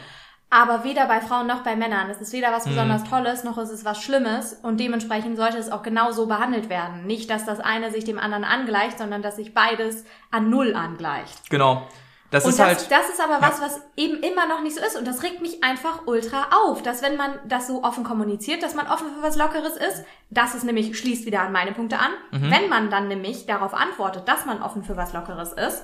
[0.53, 2.09] Aber weder bei Frauen noch bei Männern.
[2.09, 2.53] Es ist weder Mhm.
[2.55, 4.53] was besonders Tolles, noch ist es was Schlimmes.
[4.63, 7.05] Und dementsprechend sollte es auch genau so behandelt werden.
[7.05, 11.49] Nicht, dass das eine sich dem anderen angleicht, sondern dass sich beides an Null angleicht.
[11.49, 11.87] Genau.
[12.31, 12.91] Das Und ist das, halt.
[12.91, 14.95] das ist aber was, was eben immer noch nicht so ist.
[14.95, 18.73] Und das regt mich einfach ultra auf, dass wenn man das so offen kommuniziert, dass
[18.73, 22.11] man offen für was Lockeres ist, das ist nämlich, schließt wieder an meine Punkte an.
[22.31, 22.49] Mhm.
[22.49, 25.83] Wenn man dann nämlich darauf antwortet, dass man offen für was Lockeres ist,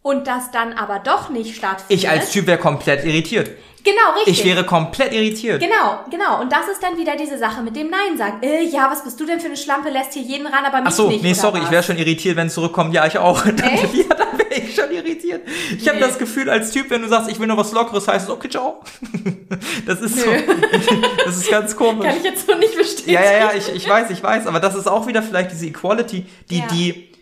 [0.00, 2.04] und das dann aber doch nicht stattfindet.
[2.04, 3.50] Ich als Typ wäre komplett irritiert.
[3.84, 4.40] Genau, richtig.
[4.40, 5.60] Ich wäre komplett irritiert.
[5.60, 6.40] Genau, genau.
[6.40, 8.38] Und das ist dann wieder diese Sache mit dem Nein sagen.
[8.42, 9.88] Äh, ja, was bist du denn für eine Schlampe?
[9.90, 11.22] Lässt hier jeden ran, aber mich Ach so, nicht.
[11.22, 11.64] nee, oder sorry, was?
[11.64, 12.94] ich wäre schon irritiert, wenn es zurückkommt.
[12.94, 13.42] Ja, ich auch.
[13.44, 13.56] Dann?
[13.56, 14.38] Ja, dann
[14.78, 15.42] schon irritiert.
[15.76, 16.04] Ich habe Nee.
[16.06, 18.48] das Gefühl, als Typ, wenn du sagst, ich will noch was Lockeres, heißt es, okay,
[18.48, 18.80] ciao.
[19.86, 20.26] Das ist so.
[20.30, 20.36] Nö.
[21.24, 22.06] Das ist ganz komisch.
[22.06, 23.10] Kann ich jetzt so nicht bestätigen.
[23.12, 25.66] Ja, ja, ja, ich, ich weiß, ich weiß, aber das ist auch wieder vielleicht diese
[25.66, 26.66] Equality, die, Ja.
[26.68, 27.12] die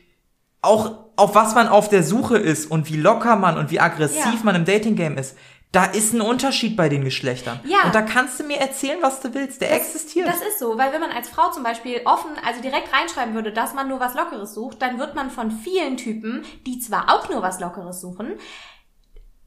[0.63, 4.25] auch auf was man auf der Suche ist und wie locker man und wie aggressiv
[4.25, 4.41] Ja.
[4.43, 5.35] man im Dating-Game ist.
[5.77, 7.61] Da ist ein Unterschied bei den Geschlechtern.
[7.65, 7.85] Ja.
[7.85, 9.61] Und da kannst du mir erzählen, was du willst.
[9.61, 10.27] Der existiert.
[10.27, 13.53] Das ist so, weil wenn man als Frau zum Beispiel offen, also direkt reinschreiben würde,
[13.53, 17.29] dass man nur was Lockeres sucht, dann wird man von vielen Typen, die zwar auch
[17.29, 18.39] nur was Lockeres suchen,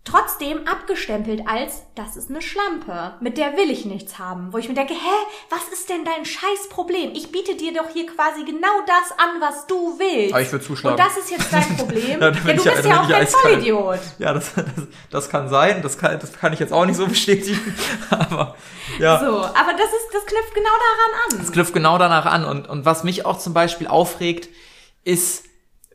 [0.06, 4.52] trotzdem abgestempelt als, das ist eine Schlampe, mit der will ich nichts haben.
[4.52, 7.12] Wo ich mir denke, hä, was ist denn dein scheiß Problem?
[7.14, 10.34] Ich biete dir doch hier quasi genau das an, was du willst.
[10.34, 10.98] Aber ich würd zuschlagen.
[10.98, 12.00] Und das ist jetzt dein Problem.
[12.20, 13.28] Ja, ja, du ich- bist ja auch kein.
[13.28, 14.00] Vollidiot.
[14.18, 14.66] Ja, das, das,
[15.12, 15.82] das kann sein.
[15.84, 17.76] Das kann, das kann ich jetzt auch nicht so bestätigen.
[18.10, 18.56] Aber
[18.98, 21.46] ja, So, aber das ist, das knüpft genau daran an.
[21.46, 22.46] es knüpft genau danach an.
[22.46, 24.50] Und, und was mich auch zum Beispiel aufregt,
[25.04, 25.46] ist,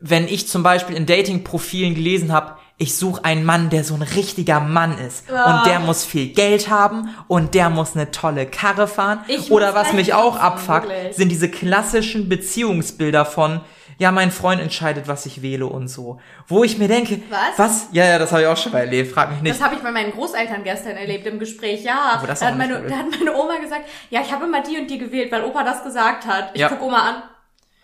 [0.01, 4.01] wenn ich zum Beispiel in Dating-Profilen gelesen habe, ich suche einen Mann, der so ein
[4.01, 5.31] richtiger Mann ist.
[5.31, 5.59] Ah.
[5.59, 9.19] Und der muss viel Geld haben und der muss eine tolle Karre fahren.
[9.29, 11.15] Ich Oder was mich auch abfuckt, wirklich.
[11.15, 13.61] sind diese klassischen Beziehungsbilder von,
[13.97, 16.19] ja, mein Freund entscheidet, was ich wähle und so.
[16.49, 17.39] Wo ich mir denke, Was?
[17.57, 17.87] Was?
[17.93, 19.13] Ja, ja, das habe ich auch schon mal erlebt.
[19.13, 19.55] Frag mich nicht.
[19.55, 21.81] Das habe ich bei meinen Großeltern gestern erlebt im Gespräch.
[21.85, 24.77] Ja, das da hat, meine, da hat meine Oma gesagt, ja, ich habe immer die
[24.77, 26.49] und die gewählt, weil Opa das gesagt hat.
[26.53, 26.67] Ich Ja.
[26.67, 27.15] guck Oma an.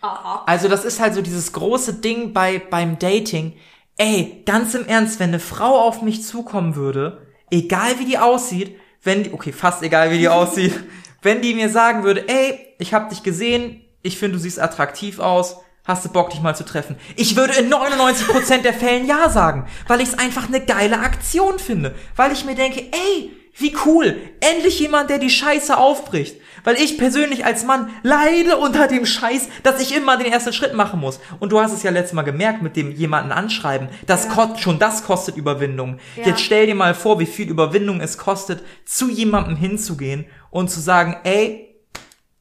[0.02, 0.42] Aha.
[0.46, 3.54] Also das ist halt so dieses große Ding bei beim Dating.
[3.96, 8.76] Ey, ganz im Ernst, wenn eine Frau auf mich zukommen würde, egal wie die aussieht,
[9.02, 10.78] wenn die, okay, fast egal wie die aussieht,
[11.22, 15.20] wenn die mir sagen würde, ey, ich hab dich gesehen, ich finde, du siehst attraktiv
[15.20, 16.96] aus, hast du Bock, dich mal zu treffen?
[17.16, 21.60] Ich würde in 99% der Fällen ja sagen, weil ich es einfach eine geile Aktion
[21.60, 21.94] finde.
[22.16, 26.36] Weil ich mir denke, ey, wie cool, endlich jemand, der die Scheiße aufbricht.
[26.64, 30.74] Weil ich persönlich als Mann leide unter dem Scheiß, dass ich immer den ersten Schritt
[30.74, 31.18] machen muss.
[31.40, 33.88] Und du hast es ja letztes Mal gemerkt mit dem jemanden anschreiben.
[34.06, 35.98] Das ko- schon das kostet Überwindung.
[36.16, 36.26] Ja.
[36.28, 40.78] Jetzt stell dir mal vor, wie viel Überwindung es kostet, zu jemandem hinzugehen und zu
[40.80, 41.68] sagen, ey,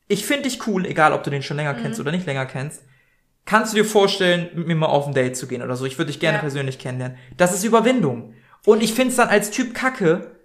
[0.08, 2.04] ich finde dich cool, egal ob du den schon länger kennst Mhm.
[2.04, 2.84] oder nicht länger kennst.
[3.46, 5.86] Kannst du dir vorstellen, mit mir mal auf ein Date zu gehen oder so?
[5.86, 6.42] Ich würde dich gerne Ja.
[6.42, 7.18] persönlich kennenlernen.
[7.38, 8.36] Das ist Überwindung.
[8.66, 10.36] Und ich finde es dann als Typ kacke,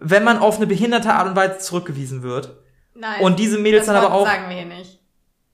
[0.00, 2.56] wenn man auf eine behinderte Art und Weise zurückgewiesen wird.
[2.94, 3.20] Nein.
[3.22, 5.00] Und diese Mädels dann aber auch, sagen wir hier nicht.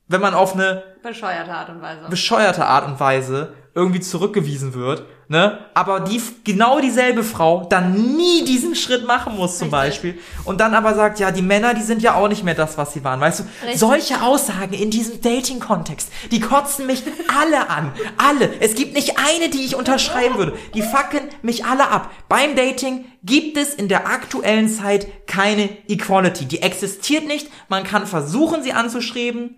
[0.06, 2.08] wenn man auf eine Bescheuerte Art und Weise.
[2.08, 5.58] bescheuerte Art und Weise irgendwie zurückgewiesen wird, ne?
[5.74, 9.70] Aber die genau dieselbe Frau dann nie diesen Schritt machen muss zum Richtig.
[9.70, 12.78] Beispiel und dann aber sagt, ja, die Männer, die sind ja auch nicht mehr das,
[12.78, 13.44] was sie waren, weißt du?
[13.62, 13.80] Richtig.
[13.80, 17.02] Solche Aussagen in diesem Dating-Kontext, die kotzen mich
[17.38, 18.50] alle an, alle.
[18.60, 20.56] Es gibt nicht eine, die ich unterschreiben würde.
[20.74, 22.10] Die fucken mich alle ab.
[22.28, 26.44] Beim Dating gibt es in der aktuellen Zeit keine Equality.
[26.44, 27.48] Die existiert nicht.
[27.68, 29.56] Man kann versuchen, sie anzuschreiben.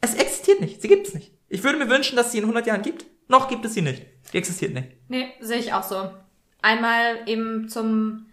[0.00, 0.82] Es existiert nicht.
[0.82, 1.32] Sie gibt es nicht.
[1.48, 3.06] Ich würde mir wünschen, dass sie in 100 Jahren gibt.
[3.28, 4.02] Noch gibt es sie nicht.
[4.32, 4.88] Die existiert nicht.
[5.08, 6.10] Nee, sehe ich auch so.
[6.62, 8.26] Einmal eben zum.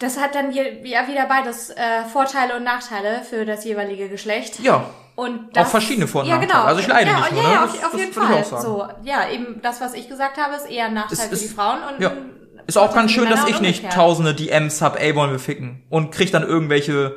[0.00, 4.60] Das hat dann je, ja wieder beides äh, Vorteile und Nachteile für das jeweilige Geschlecht.
[4.60, 4.88] Ja.
[5.16, 6.52] Und das, Auch verschiedene Vor- und ja, Nachteile.
[6.52, 6.64] genau.
[6.66, 7.54] Also ich leide ja, nicht nur, Ja, ne?
[7.54, 8.44] ja, Das- auf, auf jeden Fall.
[8.44, 11.44] So, ja, eben das, was ich gesagt habe, ist eher ein Nachteil Es für die
[11.44, 12.12] ist- Frauen und ja.
[12.66, 15.84] Ist auch ganz schön, dass ich nicht tausende DMs hab, ey, wollen wir ficken.
[15.88, 17.16] Und krieg dann irgendwelche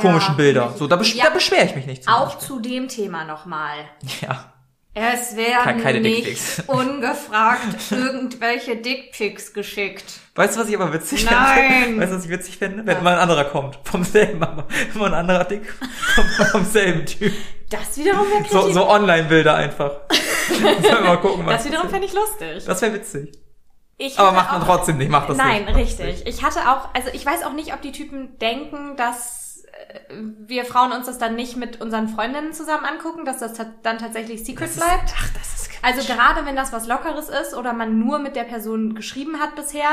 [0.00, 0.74] komischen Bilder.
[0.76, 1.24] So, da, besch Ja.
[1.24, 2.08] da beschwere ich mich nicht.
[2.08, 3.74] Auch zu dem Thema nochmal.
[4.02, 4.28] Beispiel.
[4.28, 4.52] Ja.
[4.92, 10.04] Es werden Keine- nicht ungefragt irgendwelche Dickpics geschickt.
[10.34, 11.84] Weißt du, was ich aber witzig Nein.
[11.84, 12.00] finde?
[12.02, 12.84] Weißt du, was ich witzig finde?
[12.84, 13.78] Wenn mal ein anderer kommt.
[13.84, 15.62] Vom selben, aber immer ein anderer Dick.
[16.14, 17.32] Vom, vom selben Typ.
[17.70, 19.92] Das wiederum wäre So, so Online-Bilder einfach.
[20.48, 22.64] Sollen wir mal gucken, was das wiederum fände ich lustig.
[22.66, 23.32] Das wäre witzig.
[23.96, 25.76] Ich Aber macht man auch- trotzdem nicht, macht das Nein, nicht.
[25.76, 26.26] richtig.
[26.26, 29.39] Ich hatte auch, also ich weiß auch nicht, ob die Typen denken, dass
[30.46, 34.44] wir Frauen uns das dann nicht mit unseren Freundinnen zusammen angucken, dass das dann tatsächlich
[34.44, 35.14] secret Das ist, bleibt.
[35.16, 35.82] ach, das ist Quatsch.
[35.82, 39.54] Also gerade wenn das was Lockeres ist oder man nur mit der Person geschrieben hat
[39.56, 39.88] bisher,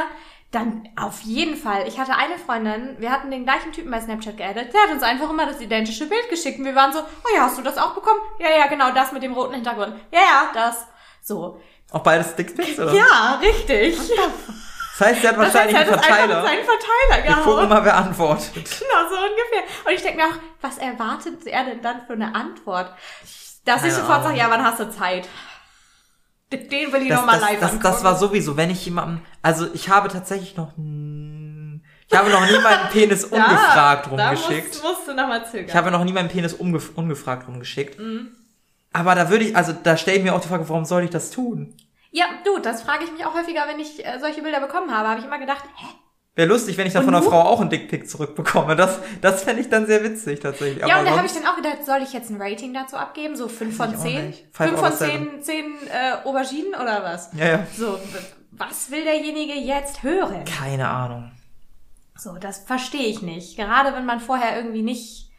[0.51, 1.87] dann auf jeden Fall.
[1.87, 5.03] Ich hatte eine Freundin, wir hatten den gleichen Typen bei Snapchat geaddet, der hat uns
[5.03, 7.77] einfach immer das identische Bild geschickt und wir waren so, oh ja, hast du das
[7.77, 8.19] auch bekommen?
[8.39, 9.95] Ja, ja, genau, das mit dem roten Hintergrund.
[10.11, 10.87] Ja, ja, das.
[11.21, 11.59] So.
[11.91, 12.93] Auch beides Dickpics, oder?
[12.93, 13.97] Ja, richtig.
[14.97, 16.41] Das heißt, der hat Das heißt, wahrscheinlich er einen hat einfach in Verteiler.
[16.43, 17.69] seinen Verteiler Wir gucken gehauen.
[17.69, 18.53] mal, wer antwortet.
[18.55, 19.63] Genau, so ungefähr.
[19.85, 22.91] Und ich denke mir auch, was erwartet er denn dann für eine Antwort?
[23.65, 25.27] Dass ich Keine sofort sage, ja, wann hast du Zeit?
[26.51, 28.03] Den will ich Das, noch mal das, live das, das angucken.
[28.05, 32.87] war sowieso, wenn ich jemandem, also ich habe tatsächlich noch, ich habe noch nie meinen
[32.91, 34.75] Penis ungefragt rumgeschickt.
[34.75, 35.67] Da musst, musst du noch mal zögern.
[35.67, 37.99] Ich habe noch nie meinen Penis umgef ungefragt rumgeschickt.
[37.99, 38.29] Mhm.
[38.93, 41.09] Aber da würde ich, also da stelle ich mir auch die Frage, warum soll ich
[41.09, 41.75] das tun?
[42.18, 45.09] Ja, du, das frage ich mich auch häufiger, wenn ich äh, solche Bilder bekommen habe.
[45.09, 45.86] Habe ich immer gedacht, hä?
[46.36, 47.32] Wäre lustig, wenn ich dann Und von einer du?
[47.32, 48.76] Frau auch einen Dickpick zurückbekomme.
[48.76, 50.86] Das, das fände ich dann sehr witzig tatsächlich.
[50.86, 53.36] Ja, und da habe ich dann auch gedacht, soll ich jetzt ein Rating dazu abgeben?
[53.36, 54.28] So 5 von ich auch 10?
[54.28, 54.45] nicht.
[54.51, 55.07] Five 5 out von.
[55.07, 57.32] 10, 10 äh, Auberginen oder was?
[57.34, 57.68] Ja, ja.
[57.76, 57.97] So,
[58.51, 60.45] was will derjenige jetzt hören?
[60.45, 61.32] Keine Ahnung.
[62.15, 63.57] So, das verstehe ich nicht.
[63.57, 65.32] Gerade wenn man vorher irgendwie nicht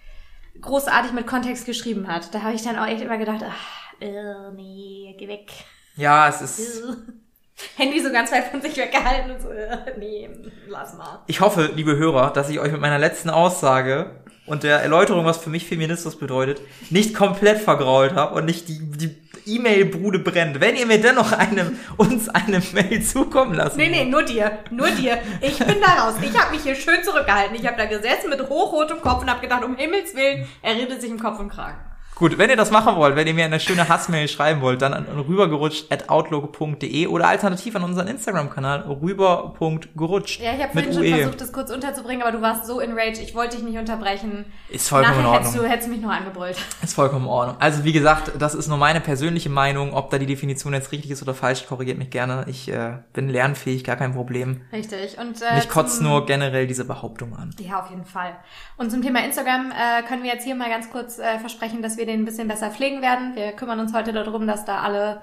[0.60, 2.34] großartig mit Kontext geschrieben hat.
[2.34, 5.50] Da habe ich dann auch echt immer gedacht, ach, äh, nee, geh weg.
[5.98, 6.82] Ja, es ist.
[7.76, 10.30] Handy so ganz weit von sich weggehalten und so, äh, nee,
[10.68, 11.24] lass mal.
[11.26, 15.38] Ich hoffe, liebe Hörer, dass ich euch mit meiner letzten Aussage und der Erläuterung, was
[15.38, 20.60] für mich Feminismus bedeutet, nicht komplett vergrault habe und nicht die, die E-Mail-Bude brennt.
[20.60, 24.90] Wenn ihr mir dennoch eine, uns eine Mail zukommen lassen Nee, nee, nur dir, nur
[24.90, 25.18] dir.
[25.40, 26.14] Ich bin da raus.
[26.22, 27.56] Ich habe mich hier schön zurückgehalten.
[27.56, 31.00] Ich habe da gesessen mit hochrotem Kopf und habe gedacht, um Himmels Willen, er redet
[31.00, 31.78] sich im Kopf und Kragen.
[32.18, 34.92] Gut, wenn ihr das machen wollt, wenn ihr mir eine schöne Hassmail schreiben wollt, dann
[34.92, 40.40] an rübergerutscht at outlook.de oder alternativ an unseren Instagram-Kanal rüber.gerutscht.
[40.40, 41.16] Ja, ich habe vorhin schon UE.
[41.16, 44.46] versucht, das kurz unterzubringen, aber du warst so in Rage, ich wollte dich nicht unterbrechen.
[44.68, 45.64] Ist vollkommen in Nachher hättest Ordnung.
[45.64, 46.56] du, hättest du mich nur angebrüllt.
[46.82, 47.56] Ist vollkommen in Ordnung.
[47.60, 49.94] Also wie gesagt, das ist nur meine persönliche Meinung.
[49.94, 52.44] Ob da die Definition jetzt richtig ist oder falsch, korrigiert mich gerne.
[52.48, 54.62] Ich äh, bin lernfähig, gar kein Problem.
[54.72, 55.18] Richtig.
[55.18, 57.54] Und, äh, Mich kotzt nur generell diese Behauptung an.
[57.60, 58.36] Ja, auf jeden Fall.
[58.76, 61.96] Und zum Thema Instagram äh, können wir jetzt hier mal ganz kurz äh, versprechen, dass
[61.96, 63.36] wir den ein bisschen besser pflegen werden.
[63.36, 65.22] Wir kümmern uns heute darum, dass da alle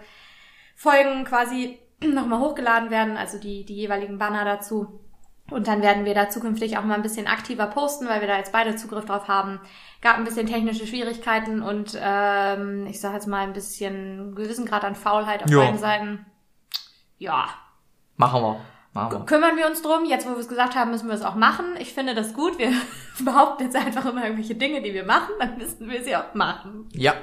[0.76, 5.02] Folgen quasi nochmal hochgeladen werden, also die, die jeweiligen Banner dazu.
[5.52, 8.38] Und dann werden wir da zukünftig auch mal ein bisschen aktiver posten, weil wir da
[8.38, 9.60] jetzt beide Zugriff drauf haben.
[10.02, 14.84] Gab ein bisschen technische Schwierigkeiten und ähm, ich sage jetzt mal ein bisschen gewissen Grad
[14.84, 15.60] an Faulheit auf Ja.
[15.60, 16.26] beiden Seiten.
[17.20, 17.50] Ja,
[18.18, 18.62] Machen wir.
[19.26, 20.06] Kümmern wir uns drum.
[20.06, 21.66] Jetzt, wo wir es gesagt haben, müssen wir es auch machen.
[21.80, 22.58] Ich finde das gut.
[22.58, 22.72] Wir
[23.24, 26.88] behaupten jetzt einfach immer irgendwelche Dinge, die wir machen, dann müssen wir sie auch machen.
[26.94, 27.14] Ja,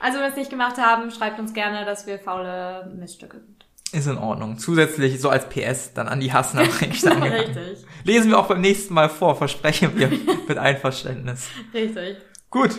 [0.00, 3.64] Also, wenn wir es nicht gemacht haben, schreibt uns gerne, dass wir faule Miststücke sind.
[3.92, 4.58] ist in Ordnung.
[4.58, 7.32] Zusätzlich so als PS dann an die Hassnachricht angehangen.
[7.56, 10.08] Richtig, Lesen wir auch beim nächsten Mal vor, versprechen wir
[10.48, 11.48] mit Einverständnis.
[11.72, 12.18] richtig.
[12.50, 12.70] Gut.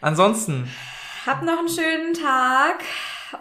[0.00, 0.68] Ansonsten
[1.26, 2.80] Habt noch einen schönen Tag.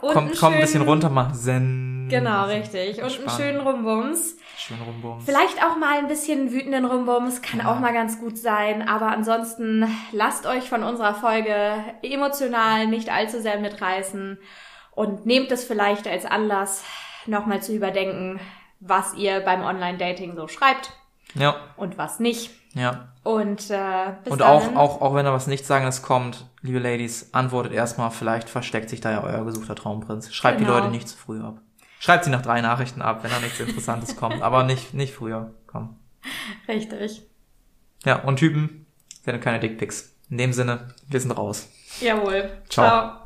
[0.02, 2.08] Und einen kommt, kommt ein bisschen schönen- runter, mal Zen.
[2.10, 2.98] Genau, richtig.
[3.02, 4.36] Und einen schönen Rumbums.
[4.58, 5.24] Schön rumbums.
[5.26, 7.72] Vielleicht auch mal ein bisschen wütenden Rumbums, kann Ja.
[7.72, 8.88] auch mal ganz gut sein.
[8.88, 14.38] Aber ansonsten lasst euch von unserer Folge emotional nicht allzu sehr mitreißen
[14.92, 16.84] und nehmt es vielleicht als Anlass,
[17.26, 18.40] nochmal zu überdenken,
[18.80, 20.92] was ihr beim Online-Dating so schreibt
[21.36, 22.52] Ja, und was nicht.
[22.76, 23.08] ja.
[23.24, 27.74] Und äh, bis Und auch, auch, auch wenn da was Nichtssagendes kommt, liebe Ladies, antwortet
[27.74, 30.34] erstmal, vielleicht versteckt sich da ja euer gesuchter Traumprinz.
[30.34, 30.78] Schreibt die Genau.
[30.80, 31.62] Leute nicht zu früh ab.
[32.00, 35.54] Schreibt sie nach drei Nachrichten ab, wenn da nichts Interessantes kommt, aber nicht, nicht früher.
[35.68, 35.98] Komm.
[36.68, 37.24] Richtig.
[38.06, 38.86] Ja, und Typen,
[39.24, 40.16] sendet keine Dickpics.
[40.30, 41.70] In dem Sinne, wir sind raus.
[42.02, 42.50] Jawohl.
[42.70, 42.88] Ciao.
[42.88, 43.23] Ciao.